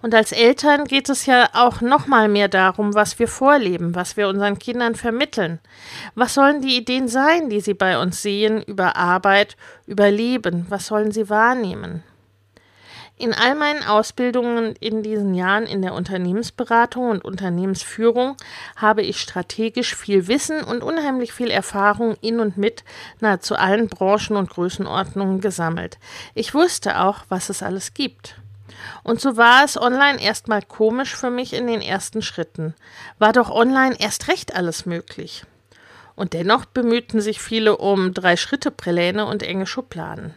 Und 0.00 0.14
als 0.14 0.30
Eltern 0.30 0.84
geht 0.84 1.08
es 1.08 1.26
ja 1.26 1.48
auch 1.54 1.80
noch 1.80 2.06
mal 2.06 2.28
mehr 2.28 2.46
darum, 2.46 2.94
was 2.94 3.18
wir 3.18 3.26
vorleben, 3.26 3.96
was 3.96 4.16
wir 4.16 4.28
unseren 4.28 4.60
Kindern 4.60 4.94
vermitteln. 4.94 5.58
Was 6.14 6.34
sollen 6.34 6.62
die 6.62 6.76
Ideen 6.76 7.08
sein, 7.08 7.50
die 7.50 7.60
sie 7.60 7.74
bei 7.74 8.00
uns 8.00 8.22
sehen 8.22 8.62
über 8.62 8.94
Arbeit, 8.94 9.56
über 9.86 10.08
Leben? 10.08 10.66
Was 10.68 10.86
sollen 10.86 11.10
sie 11.10 11.28
wahrnehmen? 11.28 12.04
In 13.18 13.34
all 13.34 13.54
meinen 13.54 13.84
Ausbildungen 13.84 14.74
in 14.80 15.02
diesen 15.02 15.34
Jahren 15.34 15.64
in 15.64 15.82
der 15.82 15.94
Unternehmensberatung 15.94 17.10
und 17.10 17.24
Unternehmensführung 17.24 18.36
habe 18.74 19.02
ich 19.02 19.20
strategisch 19.20 19.94
viel 19.94 20.26
Wissen 20.26 20.64
und 20.64 20.82
unheimlich 20.82 21.32
viel 21.32 21.50
Erfahrung 21.50 22.16
in 22.20 22.40
und 22.40 22.56
mit 22.56 22.84
nahezu 23.20 23.54
allen 23.54 23.88
Branchen 23.88 24.36
und 24.36 24.50
Größenordnungen 24.50 25.40
gesammelt. 25.40 25.98
Ich 26.34 26.54
wusste 26.54 27.00
auch, 27.00 27.24
was 27.28 27.48
es 27.48 27.62
alles 27.62 27.94
gibt. 27.94 28.36
Und 29.04 29.20
so 29.20 29.36
war 29.36 29.64
es 29.64 29.80
online 29.80 30.20
erstmal 30.20 30.62
komisch 30.62 31.14
für 31.14 31.30
mich 31.30 31.52
in 31.52 31.66
den 31.66 31.80
ersten 31.80 32.22
Schritten. 32.22 32.74
War 33.18 33.32
doch 33.32 33.50
online 33.50 33.94
erst 34.00 34.28
recht 34.28 34.56
alles 34.56 34.86
möglich. 34.86 35.44
Und 36.14 36.32
dennoch 36.32 36.64
bemühten 36.64 37.20
sich 37.20 37.40
viele 37.40 37.76
um 37.76 38.14
Drei-Schritte-Präläne 38.14 39.26
und 39.26 39.42
enge 39.42 39.66
Schubladen. 39.66 40.34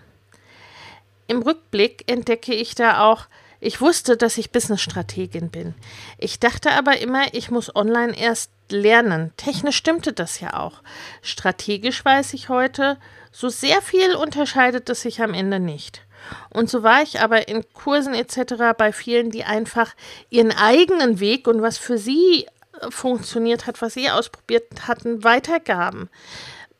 Im 1.27 1.41
Rückblick 1.41 2.09
entdecke 2.09 2.53
ich 2.53 2.75
da 2.75 3.05
auch, 3.05 3.27
ich 3.59 3.81
wusste, 3.81 4.15
dass 4.17 4.37
ich 4.37 4.51
Businessstrategin 4.51 5.49
bin. 5.49 5.73
Ich 6.17 6.39
dachte 6.39 6.71
aber 6.71 6.99
immer, 6.99 7.33
ich 7.33 7.49
muss 7.49 7.75
online 7.75 8.15
erst 8.17 8.51
lernen. 8.69 9.31
Technisch 9.37 9.77
stimmte 9.77 10.13
das 10.13 10.39
ja 10.39 10.59
auch. 10.59 10.81
Strategisch 11.21 12.03
weiß 12.03 12.33
ich 12.33 12.49
heute, 12.49 12.97
so 13.31 13.49
sehr 13.49 13.81
viel 13.81 14.15
unterscheidet 14.15 14.89
es 14.89 15.01
sich 15.01 15.21
am 15.21 15.33
Ende 15.33 15.59
nicht. 15.59 16.01
Und 16.49 16.69
so 16.69 16.83
war 16.83 17.01
ich 17.01 17.21
aber 17.21 17.47
in 17.47 17.63
Kursen 17.73 18.13
etc. 18.13 18.75
bei 18.77 18.91
vielen, 18.91 19.31
die 19.31 19.43
einfach 19.43 19.95
ihren 20.29 20.51
eigenen 20.51 21.19
Weg 21.19 21.47
und 21.47 21.61
was 21.61 21.77
für 21.77 21.97
sie 21.97 22.45
funktioniert 22.89 23.67
hat, 23.67 23.81
was 23.81 23.93
sie 23.93 24.09
ausprobiert 24.09 24.87
hatten, 24.87 25.23
weitergaben 25.23 26.09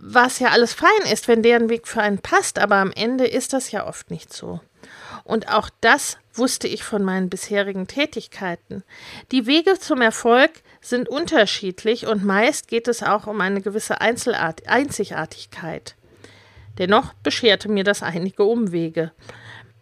was 0.08 0.38
ja 0.40 0.50
alles 0.50 0.74
fein 0.74 1.12
ist, 1.12 1.28
wenn 1.28 1.42
deren 1.42 1.68
Weg 1.68 1.88
für 1.88 2.02
einen 2.02 2.20
passt, 2.20 2.60
aber 2.60 2.76
am 2.76 2.92
Ende 2.92 3.26
ist 3.26 3.54
das 3.54 3.72
ja 3.72 3.88
oft 3.88 4.12
nicht 4.12 4.32
so. 4.32 4.60
Und 5.24 5.50
auch 5.52 5.70
das 5.82 6.18
wusste 6.32 6.68
ich 6.68 6.84
von 6.84 7.04
meinen 7.04 7.30
bisherigen 7.30 7.88
Tätigkeiten. 7.88 8.84
Die 9.32 9.48
Wege 9.48 9.80
zum 9.80 10.02
Erfolg 10.02 10.52
sind 10.80 11.10
unterschiedlich 11.10 12.06
und 12.06 12.24
meist 12.24 12.68
geht 12.68 12.88
es 12.88 13.02
auch 13.02 13.26
um 13.26 13.42
eine 13.42 13.62
gewisse 13.62 14.00
Einzelart 14.00 14.68
Einzigartigkeit. 14.68 15.96
Dennoch 16.78 17.14
bescherte 17.24 17.68
mir 17.70 17.84
das 17.84 18.04
einige 18.04 18.44
Umwege. 18.44 19.12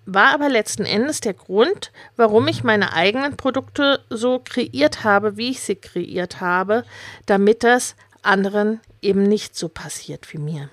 War 0.05 0.33
aber 0.33 0.47
letzten 0.47 0.85
Endes 0.85 1.19
der 1.19 1.33
Grund, 1.33 1.91
warum 2.15 2.47
ich 2.47 2.63
meine 2.63 2.93
eigenen 2.93 3.35
Produkte 3.35 4.05
so 4.09 4.39
kreiert 4.39 5.03
habe, 5.03 5.35
wie 5.35 5.49
ich 5.49 5.61
sie 5.61 5.75
kreiert 5.75 6.39
habe, 6.39 6.85
damit 7.25 7.63
das 7.63 7.95
anderen 8.23 8.81
eben 9.01 9.23
nicht 9.23 9.55
so 9.55 9.69
passiert 9.69 10.33
wie 10.33 10.37
mir. 10.37 10.69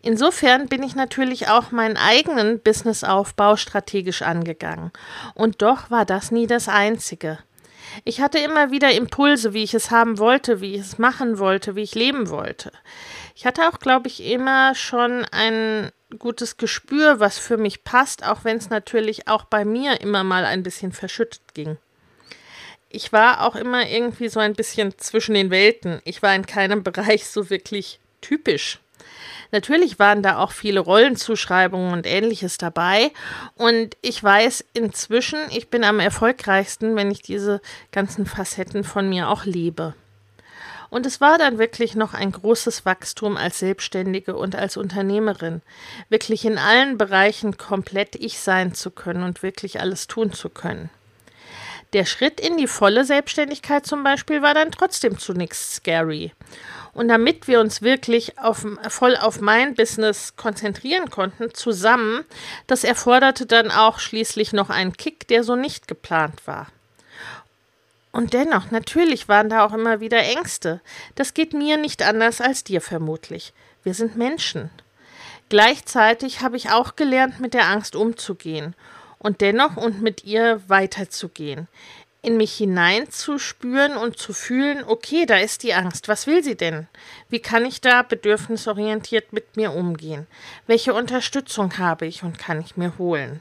Insofern 0.00 0.68
bin 0.68 0.82
ich 0.82 0.94
natürlich 0.94 1.48
auch 1.48 1.72
meinen 1.72 1.96
eigenen 1.96 2.60
Businessaufbau 2.60 3.56
strategisch 3.56 4.22
angegangen. 4.22 4.92
Und 5.34 5.60
doch 5.60 5.90
war 5.90 6.04
das 6.04 6.30
nie 6.30 6.46
das 6.46 6.68
Einzige. 6.68 7.38
Ich 8.04 8.20
hatte 8.20 8.38
immer 8.38 8.70
wieder 8.70 8.92
Impulse, 8.92 9.54
wie 9.54 9.64
ich 9.64 9.74
es 9.74 9.90
haben 9.90 10.18
wollte, 10.18 10.60
wie 10.60 10.74
ich 10.74 10.82
es 10.82 10.98
machen 10.98 11.38
wollte, 11.38 11.74
wie 11.74 11.82
ich 11.82 11.94
leben 11.94 12.28
wollte. 12.28 12.70
Ich 13.34 13.46
hatte 13.46 13.68
auch, 13.68 13.78
glaube 13.80 14.08
ich, 14.08 14.24
immer 14.30 14.74
schon 14.74 15.24
ein 15.32 15.90
gutes 16.18 16.58
Gespür, 16.58 17.18
was 17.18 17.38
für 17.38 17.56
mich 17.56 17.84
passt, 17.84 18.24
auch 18.24 18.44
wenn 18.44 18.58
es 18.58 18.70
natürlich 18.70 19.26
auch 19.26 19.44
bei 19.44 19.64
mir 19.64 20.00
immer 20.00 20.22
mal 20.22 20.44
ein 20.44 20.62
bisschen 20.62 20.92
verschüttet 20.92 21.54
ging 21.54 21.78
ich 22.90 23.12
war 23.12 23.42
auch 23.46 23.56
immer 23.56 23.88
irgendwie 23.88 24.28
so 24.28 24.40
ein 24.40 24.54
bisschen 24.54 24.96
zwischen 24.98 25.34
den 25.34 25.50
Welten. 25.50 26.00
Ich 26.04 26.22
war 26.22 26.34
in 26.34 26.46
keinem 26.46 26.82
Bereich 26.84 27.26
so 27.26 27.50
wirklich 27.50 28.00
typisch. 28.20 28.80
Natürlich 29.50 29.98
waren 29.98 30.22
da 30.22 30.38
auch 30.38 30.52
viele 30.52 30.80
Rollenzuschreibungen 30.80 31.92
und 31.92 32.06
ähnliches 32.06 32.58
dabei. 32.58 33.10
Und 33.54 33.96
ich 34.02 34.22
weiß 34.22 34.64
inzwischen, 34.74 35.38
ich 35.50 35.68
bin 35.68 35.84
am 35.84 36.00
erfolgreichsten, 36.00 36.96
wenn 36.96 37.10
ich 37.10 37.22
diese 37.22 37.60
ganzen 37.90 38.26
Facetten 38.26 38.84
von 38.84 39.08
mir 39.08 39.28
auch 39.28 39.44
lebe. 39.44 39.94
Und 40.90 41.04
es 41.04 41.20
war 41.20 41.36
dann 41.36 41.58
wirklich 41.58 41.94
noch 41.96 42.14
ein 42.14 42.32
großes 42.32 42.86
Wachstum 42.86 43.36
als 43.36 43.58
Selbstständige 43.58 44.36
und 44.36 44.56
als 44.56 44.78
Unternehmerin, 44.78 45.60
wirklich 46.08 46.46
in 46.46 46.56
allen 46.56 46.96
Bereichen 46.96 47.58
komplett 47.58 48.16
ich 48.16 48.38
sein 48.38 48.74
zu 48.74 48.90
können 48.90 49.22
und 49.22 49.42
wirklich 49.42 49.80
alles 49.80 50.06
tun 50.06 50.32
zu 50.32 50.48
können. 50.48 50.88
Der 51.94 52.04
Schritt 52.04 52.38
in 52.40 52.58
die 52.58 52.66
volle 52.66 53.04
Selbstständigkeit 53.04 53.86
zum 53.86 54.04
Beispiel 54.04 54.42
war 54.42 54.52
dann 54.52 54.70
trotzdem 54.70 55.18
zunächst 55.18 55.74
scary. 55.74 56.32
Und 56.92 57.08
damit 57.08 57.48
wir 57.48 57.60
uns 57.60 57.80
wirklich 57.80 58.38
auf, 58.38 58.66
voll 58.88 59.16
auf 59.16 59.40
mein 59.40 59.74
Business 59.74 60.36
konzentrieren 60.36 61.10
konnten, 61.10 61.54
zusammen, 61.54 62.24
das 62.66 62.84
erforderte 62.84 63.46
dann 63.46 63.70
auch 63.70 64.00
schließlich 64.00 64.52
noch 64.52 64.68
einen 64.68 64.96
Kick, 64.96 65.28
der 65.28 65.44
so 65.44 65.56
nicht 65.56 65.88
geplant 65.88 66.46
war. 66.46 66.66
Und 68.10 68.32
dennoch, 68.32 68.70
natürlich 68.70 69.28
waren 69.28 69.48
da 69.48 69.64
auch 69.64 69.72
immer 69.72 70.00
wieder 70.00 70.18
Ängste. 70.18 70.80
Das 71.14 71.34
geht 71.34 71.52
mir 71.52 71.76
nicht 71.76 72.02
anders 72.02 72.40
als 72.40 72.64
dir 72.64 72.80
vermutlich. 72.80 73.52
Wir 73.84 73.94
sind 73.94 74.16
Menschen. 74.16 74.70
Gleichzeitig 75.48 76.42
habe 76.42 76.56
ich 76.56 76.70
auch 76.70 76.96
gelernt, 76.96 77.40
mit 77.40 77.54
der 77.54 77.68
Angst 77.68 77.96
umzugehen 77.96 78.74
und 79.18 79.40
dennoch 79.40 79.76
und 79.76 80.02
mit 80.02 80.24
ihr 80.24 80.60
weiterzugehen. 80.68 81.68
In 82.20 82.36
mich 82.36 82.54
hineinzuspüren 82.54 83.96
und 83.96 84.18
zu 84.18 84.32
fühlen, 84.32 84.82
okay, 84.84 85.24
da 85.24 85.38
ist 85.38 85.62
die 85.62 85.74
Angst. 85.74 86.08
Was 86.08 86.26
will 86.26 86.42
sie 86.42 86.56
denn? 86.56 86.88
Wie 87.28 87.38
kann 87.38 87.64
ich 87.64 87.80
da 87.80 88.02
bedürfnisorientiert 88.02 89.32
mit 89.32 89.56
mir 89.56 89.72
umgehen? 89.72 90.26
Welche 90.66 90.94
Unterstützung 90.94 91.78
habe 91.78 92.06
ich 92.06 92.24
und 92.24 92.38
kann 92.38 92.60
ich 92.60 92.76
mir 92.76 92.98
holen? 92.98 93.40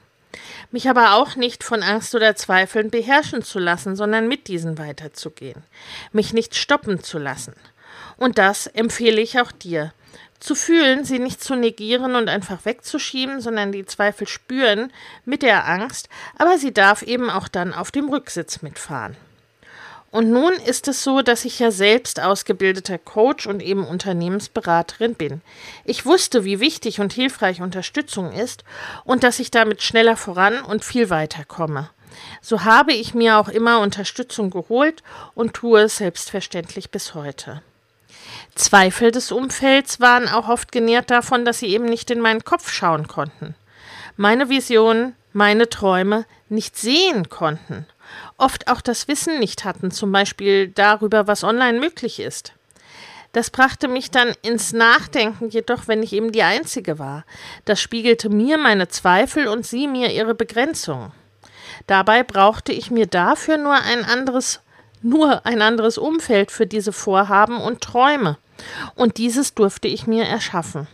Mich 0.72 0.90
aber 0.90 1.16
auch 1.16 1.36
nicht 1.36 1.64
von 1.64 1.82
Angst 1.82 2.14
oder 2.14 2.36
Zweifeln 2.36 2.92
beherrschen 2.92 3.42
zu 3.42 3.60
lassen, 3.60 3.96
sondern 3.96 4.28
mit 4.28 4.48
diesen 4.48 4.78
weiterzugehen. 4.78 5.64
Mich 6.12 6.34
nicht 6.34 6.56
stoppen 6.56 7.02
zu 7.02 7.18
lassen. 7.18 7.54
Und 8.18 8.38
das 8.38 8.68
empfehle 8.68 9.22
ich 9.22 9.40
auch 9.40 9.52
dir. 9.52 9.94
Zu 10.40 10.54
fühlen, 10.54 11.04
sie 11.04 11.20
nicht 11.20 11.44
zu 11.44 11.56
negieren 11.56 12.16
und 12.16 12.30
einfach 12.30 12.66
wegzuschieben, 12.66 13.42
sondern 13.42 13.72
die 13.72 13.86
Zweifel 13.86 14.28
spüren 14.28 14.92
mit 15.26 15.42
der 15.42 15.68
Angst, 15.68 16.10
aber 16.38 16.58
sie 16.58 16.74
darf 16.74 17.02
eben 17.02 17.30
auch 17.30 17.48
dann 17.48 17.74
auf 17.74 17.92
dem 17.92 18.10
Rücksitz 18.10 18.62
mitfahren. 18.62 19.18
Und 20.10 20.32
nun 20.32 20.54
ist 20.54 20.88
es 20.88 21.04
so, 21.04 21.22
dass 21.22 21.44
ich 21.44 21.60
ja 21.60 21.70
selbst 21.70 22.22
ausgebildeter 22.22 22.98
Coach 22.98 23.46
und 23.46 23.62
eben 23.62 23.86
Unternehmensberaterin 23.86 25.16
bin. 25.16 25.42
Ich 25.84 26.06
wusste, 26.06 26.46
wie 26.46 26.60
wichtig 26.60 27.00
und 27.00 27.14
hilfreich 27.14 27.62
Unterstützung 27.62 28.32
ist 28.32 28.64
und 29.04 29.24
dass 29.24 29.40
ich 29.40 29.52
damit 29.52 29.82
schneller 29.82 30.16
voran 30.16 30.62
und 30.62 30.86
viel 30.86 31.10
weiter 31.10 31.44
komme. 31.44 31.90
So 32.42 32.64
habe 32.64 32.94
ich 32.94 33.14
mir 33.14 33.38
auch 33.38 33.50
immer 33.50 33.80
Unterstützung 33.80 34.50
geholt 34.50 35.04
und 35.36 35.54
tue 35.54 35.82
es 35.82 35.98
selbstverständlich 35.98 36.90
bis 36.90 37.14
heute. 37.14 37.62
Zweifel 38.56 39.12
des 39.12 39.32
Umfelds 39.32 40.00
waren 40.00 40.28
auch 40.28 40.50
oft 40.50 40.72
genährt 40.72 41.12
davon, 41.12 41.46
dass 41.46 41.60
sie 41.60 41.68
eben 41.68 41.86
nicht 41.86 42.12
in 42.12 42.22
meinen 42.22 42.44
Kopf 42.44 42.72
schauen 42.72 43.08
konnten. 43.08 43.56
Meine 44.16 44.50
Visionen, 44.50 45.16
meine 45.34 45.70
Träume 45.70 46.26
nicht 46.50 46.76
sehen 46.76 47.30
konnten. 47.30 47.86
Oft 48.38 48.68
auch 48.68 48.82
das 48.82 49.08
Wissen 49.08 49.40
nicht 49.40 49.66
hatten, 49.66 49.92
zum 49.92 50.12
Beispiel 50.12 50.70
darüber, 50.70 51.28
was 51.28 51.44
online 51.44 51.80
möglich 51.80 52.20
ist. 52.20 52.54
Das 53.34 53.50
brachte 53.52 53.88
mich 53.88 54.10
dann 54.10 54.34
ins 54.42 54.74
Nachdenken, 54.74 55.50
jedoch 55.50 55.88
wenn 55.88 56.02
ich 56.02 56.14
eben 56.14 56.32
die 56.32 56.44
Einzige 56.44 56.98
war. 56.98 57.26
Das 57.66 57.80
spiegelte 57.80 58.30
mir 58.30 58.58
meine 58.58 58.88
Zweifel 58.88 59.48
und 59.48 59.66
sie 59.66 59.88
mir 59.88 60.12
ihre 60.12 60.34
Begrenzung. 60.34 61.12
Dabei 61.86 62.24
brauchte 62.24 62.72
ich 62.72 62.90
mir 62.90 63.06
dafür 63.06 63.58
nur 63.58 63.76
ein 63.76 64.04
anderes, 64.04 64.62
nur 65.02 65.46
ein 65.46 65.62
anderes 65.62 65.98
Umfeld 65.98 66.52
für 66.52 66.68
diese 66.68 66.92
Vorhaben 66.92 67.58
und 67.58 67.82
Träume. 67.82 68.38
Und 68.96 69.18
dieses 69.18 69.54
durfte 69.54 69.88
ich 69.88 70.08
mir 70.08 70.26
erschaffen. 70.26 70.88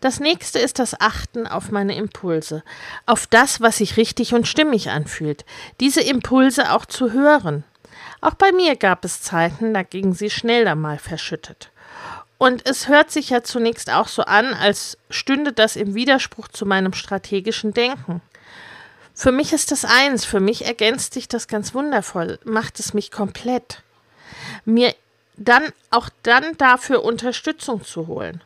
Das 0.00 0.20
nächste 0.20 0.58
ist 0.58 0.78
das 0.78 1.00
Achten 1.00 1.46
auf 1.46 1.70
meine 1.70 1.96
Impulse, 1.96 2.62
auf 3.06 3.26
das, 3.26 3.60
was 3.60 3.78
sich 3.78 3.96
richtig 3.96 4.34
und 4.34 4.46
stimmig 4.46 4.90
anfühlt, 4.90 5.44
diese 5.80 6.00
Impulse 6.00 6.72
auch 6.72 6.86
zu 6.86 7.12
hören. 7.12 7.64
Auch 8.20 8.34
bei 8.34 8.52
mir 8.52 8.76
gab 8.76 9.04
es 9.04 9.22
Zeiten, 9.22 9.74
da 9.74 9.82
gingen 9.82 10.12
sie 10.12 10.30
schneller 10.30 10.74
mal 10.74 10.98
verschüttet. 10.98 11.70
Und 12.38 12.68
es 12.68 12.88
hört 12.88 13.10
sich 13.12 13.30
ja 13.30 13.42
zunächst 13.42 13.90
auch 13.90 14.08
so 14.08 14.22
an, 14.22 14.52
als 14.54 14.98
stünde 15.10 15.52
das 15.52 15.76
im 15.76 15.94
Widerspruch 15.94 16.48
zu 16.48 16.66
meinem 16.66 16.92
strategischen 16.92 17.72
Denken. 17.72 18.20
Für 19.14 19.32
mich 19.32 19.52
ist 19.52 19.70
das 19.70 19.84
eins, 19.84 20.24
für 20.24 20.40
mich 20.40 20.64
ergänzt 20.64 21.14
sich 21.14 21.28
das 21.28 21.48
ganz 21.48 21.74
wundervoll, 21.74 22.38
macht 22.44 22.80
es 22.80 22.94
mich 22.94 23.10
komplett. 23.10 23.82
Mir 24.64 24.94
dann 25.36 25.64
auch 25.90 26.08
dann 26.22 26.56
dafür 26.58 27.04
Unterstützung 27.04 27.84
zu 27.84 28.06
holen. 28.06 28.42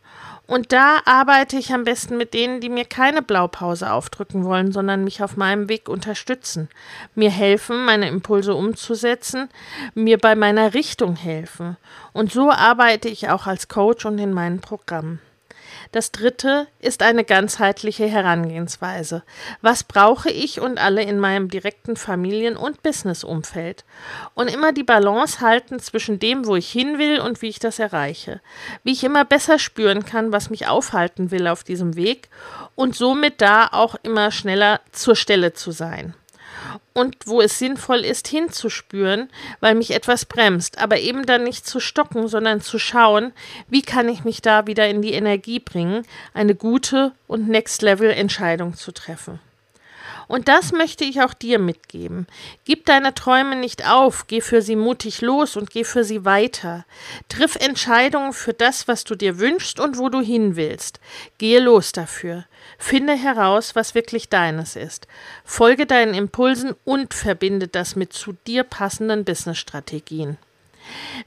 Und 0.47 0.73
da 0.73 1.01
arbeite 1.05 1.57
ich 1.57 1.73
am 1.73 1.83
besten 1.83 2.17
mit 2.17 2.33
denen, 2.33 2.61
die 2.61 2.69
mir 2.69 2.85
keine 2.85 3.21
Blaupause 3.21 3.91
aufdrücken 3.91 4.45
wollen, 4.45 4.71
sondern 4.71 5.03
mich 5.03 5.23
auf 5.23 5.37
meinem 5.37 5.69
Weg 5.69 5.89
unterstützen, 5.89 6.69
mir 7.17 7.31
helfen, 7.31 7.85
meine 7.85 8.09
Impulse 8.09 8.55
umzusetzen, 8.55 9.49
mir 9.95 10.19
bei 10.19 10.37
meiner 10.37 10.73
Richtung 10.73 11.17
helfen. 11.17 11.77
Und 12.13 12.31
so 12.31 12.53
arbeite 12.53 13.09
ich 13.09 13.29
auch 13.29 13.49
als 13.49 13.67
Coach 13.67 14.05
und 14.07 14.19
in 14.19 14.33
meinen 14.33 14.61
Programmen. 14.61 15.21
Das 15.97 16.13
dritte 16.13 16.67
ist 16.79 17.01
eine 17.01 17.25
ganzheitliche 17.25 18.07
Herangehensweise. 18.07 19.23
Was 19.63 19.83
brauche 19.83 20.29
ich 20.29 20.61
und 20.61 20.77
alle 20.77 21.03
in 21.03 21.19
meinem 21.19 21.49
direkten 21.49 21.97
Familien- 21.97 22.59
und 22.59 22.83
Businessumfeld? 22.83 23.87
Und 24.35 24.53
immer 24.53 24.75
die 24.75 24.83
Balance 24.83 25.41
halten 25.41 25.81
zwischen 25.81 26.19
dem, 26.19 26.45
wo 26.45 26.55
ich 26.55 26.71
hin 26.71 26.99
will 26.99 27.19
und 27.19 27.41
wie 27.41 27.49
ich 27.49 27.61
das 27.61 27.79
erreiche. 27.79 28.43
Wie 28.85 28.93
ich 28.93 29.05
immer 29.05 29.25
besser 29.25 29.59
spüren 29.59 30.05
kann, 30.05 30.33
was 30.33 30.51
mich 30.51 30.67
aufhalten 30.67 31.31
will 31.31 31.47
auf 31.47 31.65
diesem 31.65 31.97
Weg 31.97 32.29
und 32.75 32.95
somit 32.95 33.41
da 33.41 33.67
auch 33.73 33.95
immer 34.03 34.31
schneller 34.31 34.83
zur 34.93 35.17
Stelle 35.17 35.55
zu 35.55 35.71
sein 35.71 36.15
und 36.93 37.17
wo 37.27 37.41
es 37.41 37.59
sinnvoll 37.59 38.01
ist, 38.01 38.29
hinzuspüren, 38.29 39.29
weil 39.61 39.75
mich 39.75 39.93
etwas 39.93 40.25
bremst, 40.25 40.79
aber 40.79 40.99
eben 40.99 41.27
dann 41.27 41.45
nicht 41.45 41.67
zu 41.67 41.81
stocken, 41.81 42.29
sondern 42.29 42.61
zu 42.61 42.79
schauen, 42.79 43.33
wie 43.69 43.83
kann 43.83 44.09
ich 44.09 44.25
mich 44.25 44.43
da 44.43 44.67
wieder 44.67 44.89
in 44.89 45.03
die 45.03 45.13
Energie 45.13 45.61
bringen, 45.61 46.05
eine 46.35 46.55
gute 46.55 47.13
und 47.27 47.49
Next-Level-Entscheidung 47.49 48.75
zu 48.75 48.93
treffen. 48.93 49.41
Und 50.29 50.49
das 50.49 50.73
möchte 50.73 51.05
ich 51.05 51.23
auch 51.23 51.35
dir 51.35 51.59
mitgeben. 51.59 52.27
Gib 52.65 52.87
deine 52.87 53.15
Träume 53.15 53.57
nicht 53.57 53.89
auf, 53.89 54.27
geh 54.27 54.41
für 54.41 54.63
sie 54.63 54.77
mutig 54.77 55.21
los 55.21 55.57
und 55.57 55.71
geh 55.71 55.85
für 55.85 56.05
sie 56.05 56.25
weiter. 56.25 56.85
Triff 57.29 57.57
Entscheidungen 57.57 58.33
für 58.33 58.53
das, 58.53 58.89
was 58.89 59.05
du 59.05 59.15
dir 59.15 59.39
wünschst 59.39 59.79
und 59.79 59.99
wo 59.99 60.09
du 60.09 60.21
hin 60.21 60.57
willst. 60.57 61.01
Gehe 61.39 61.61
los 61.61 61.93
dafür. 61.93 62.45
Finde 62.79 63.15
heraus, 63.15 63.77
was 63.77 63.95
wirklich 63.95 64.29
deines 64.29 64.77
ist. 64.77 65.07
Folge 65.45 65.87
deinen 65.87 66.15
Impulsen 66.15 66.75
und 66.85 67.15
verbinde 67.15 67.69
das 67.69 67.97
mit 67.97 68.13
zu 68.13 68.35
dir 68.47 68.65
passenden 68.65 69.25
Businessstrategien. 69.25 70.39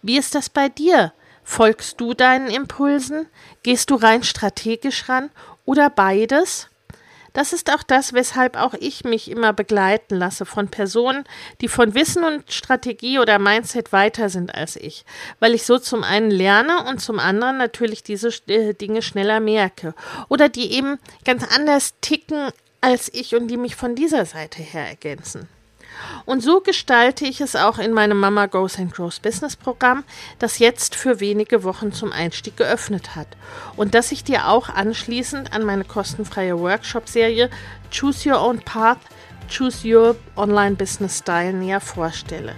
Wie 0.01 0.17
ist 0.17 0.35
das 0.35 0.49
bei 0.49 0.69
dir? 0.69 1.13
Folgst 1.43 1.99
du 1.99 2.13
deinen 2.13 2.49
Impulsen? 2.49 3.27
Gehst 3.63 3.89
du 3.89 3.95
rein 3.95 4.23
strategisch 4.23 5.09
ran 5.09 5.31
oder 5.65 5.89
beides? 5.89 6.68
Das 7.33 7.53
ist 7.53 7.71
auch 7.73 7.83
das, 7.83 8.13
weshalb 8.13 8.55
auch 8.57 8.73
ich 8.73 9.03
mich 9.03 9.29
immer 9.29 9.53
begleiten 9.53 10.15
lasse 10.15 10.45
von 10.45 10.69
Personen, 10.69 11.23
die 11.61 11.67
von 11.67 11.93
Wissen 11.93 12.23
und 12.23 12.51
Strategie 12.51 13.19
oder 13.19 13.39
Mindset 13.39 13.91
weiter 13.91 14.29
sind 14.29 14.53
als 14.53 14.75
ich, 14.75 15.05
weil 15.39 15.53
ich 15.53 15.65
so 15.65 15.77
zum 15.79 16.03
einen 16.03 16.31
lerne 16.31 16.85
und 16.85 16.99
zum 16.99 17.19
anderen 17.19 17.57
natürlich 17.57 18.03
diese 18.03 18.29
äh, 18.47 18.73
Dinge 18.73 19.01
schneller 19.01 19.39
merke 19.39 19.93
oder 20.27 20.49
die 20.49 20.71
eben 20.73 20.97
ganz 21.25 21.43
anders 21.55 21.95
ticken 22.01 22.51
als 22.81 23.13
ich 23.13 23.35
und 23.35 23.47
die 23.47 23.57
mich 23.57 23.75
von 23.75 23.95
dieser 23.95 24.25
Seite 24.25 24.61
her 24.61 24.87
ergänzen. 24.87 25.47
Und 26.25 26.41
so 26.41 26.62
gestalte 26.62 27.25
ich 27.25 27.41
es 27.41 27.55
auch 27.55 27.77
in 27.79 27.93
meinem 27.93 28.19
Mama 28.19 28.45
Goes 28.45 28.77
and 28.77 28.93
Grows 28.93 29.19
Business 29.19 29.55
Programm, 29.55 30.03
das 30.39 30.59
jetzt 30.59 30.95
für 30.95 31.19
wenige 31.19 31.63
Wochen 31.63 31.91
zum 31.91 32.12
Einstieg 32.12 32.57
geöffnet 32.57 33.15
hat 33.15 33.27
und 33.75 33.93
das 33.93 34.12
ich 34.12 34.23
dir 34.23 34.47
auch 34.47 34.69
anschließend 34.69 35.53
an 35.53 35.63
meine 35.65 35.85
kostenfreie 35.85 36.59
Workshop-Serie 36.59 37.49
Choose 37.91 38.29
Your 38.29 38.41
Own 38.41 38.59
Path, 38.59 38.99
Choose 39.49 39.88
Your 39.88 40.15
Online 40.35 40.75
Business 40.75 41.19
Style 41.19 41.53
näher 41.53 41.81
vorstelle. 41.81 42.53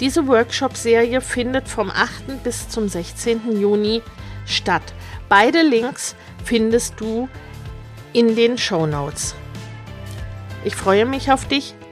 Diese 0.00 0.26
Workshop-Serie 0.26 1.20
findet 1.20 1.68
vom 1.68 1.90
8. 1.90 2.42
bis 2.42 2.68
zum 2.68 2.88
16. 2.88 3.58
Juni 3.60 4.02
statt. 4.44 4.82
Beide 5.28 5.62
Links 5.62 6.14
findest 6.44 7.00
du 7.00 7.28
in 8.12 8.36
den 8.36 8.58
Show 8.58 8.86
Notes. 8.86 9.34
Ich 10.64 10.76
freue 10.76 11.06
mich 11.06 11.32
auf 11.32 11.46
dich 11.46 11.74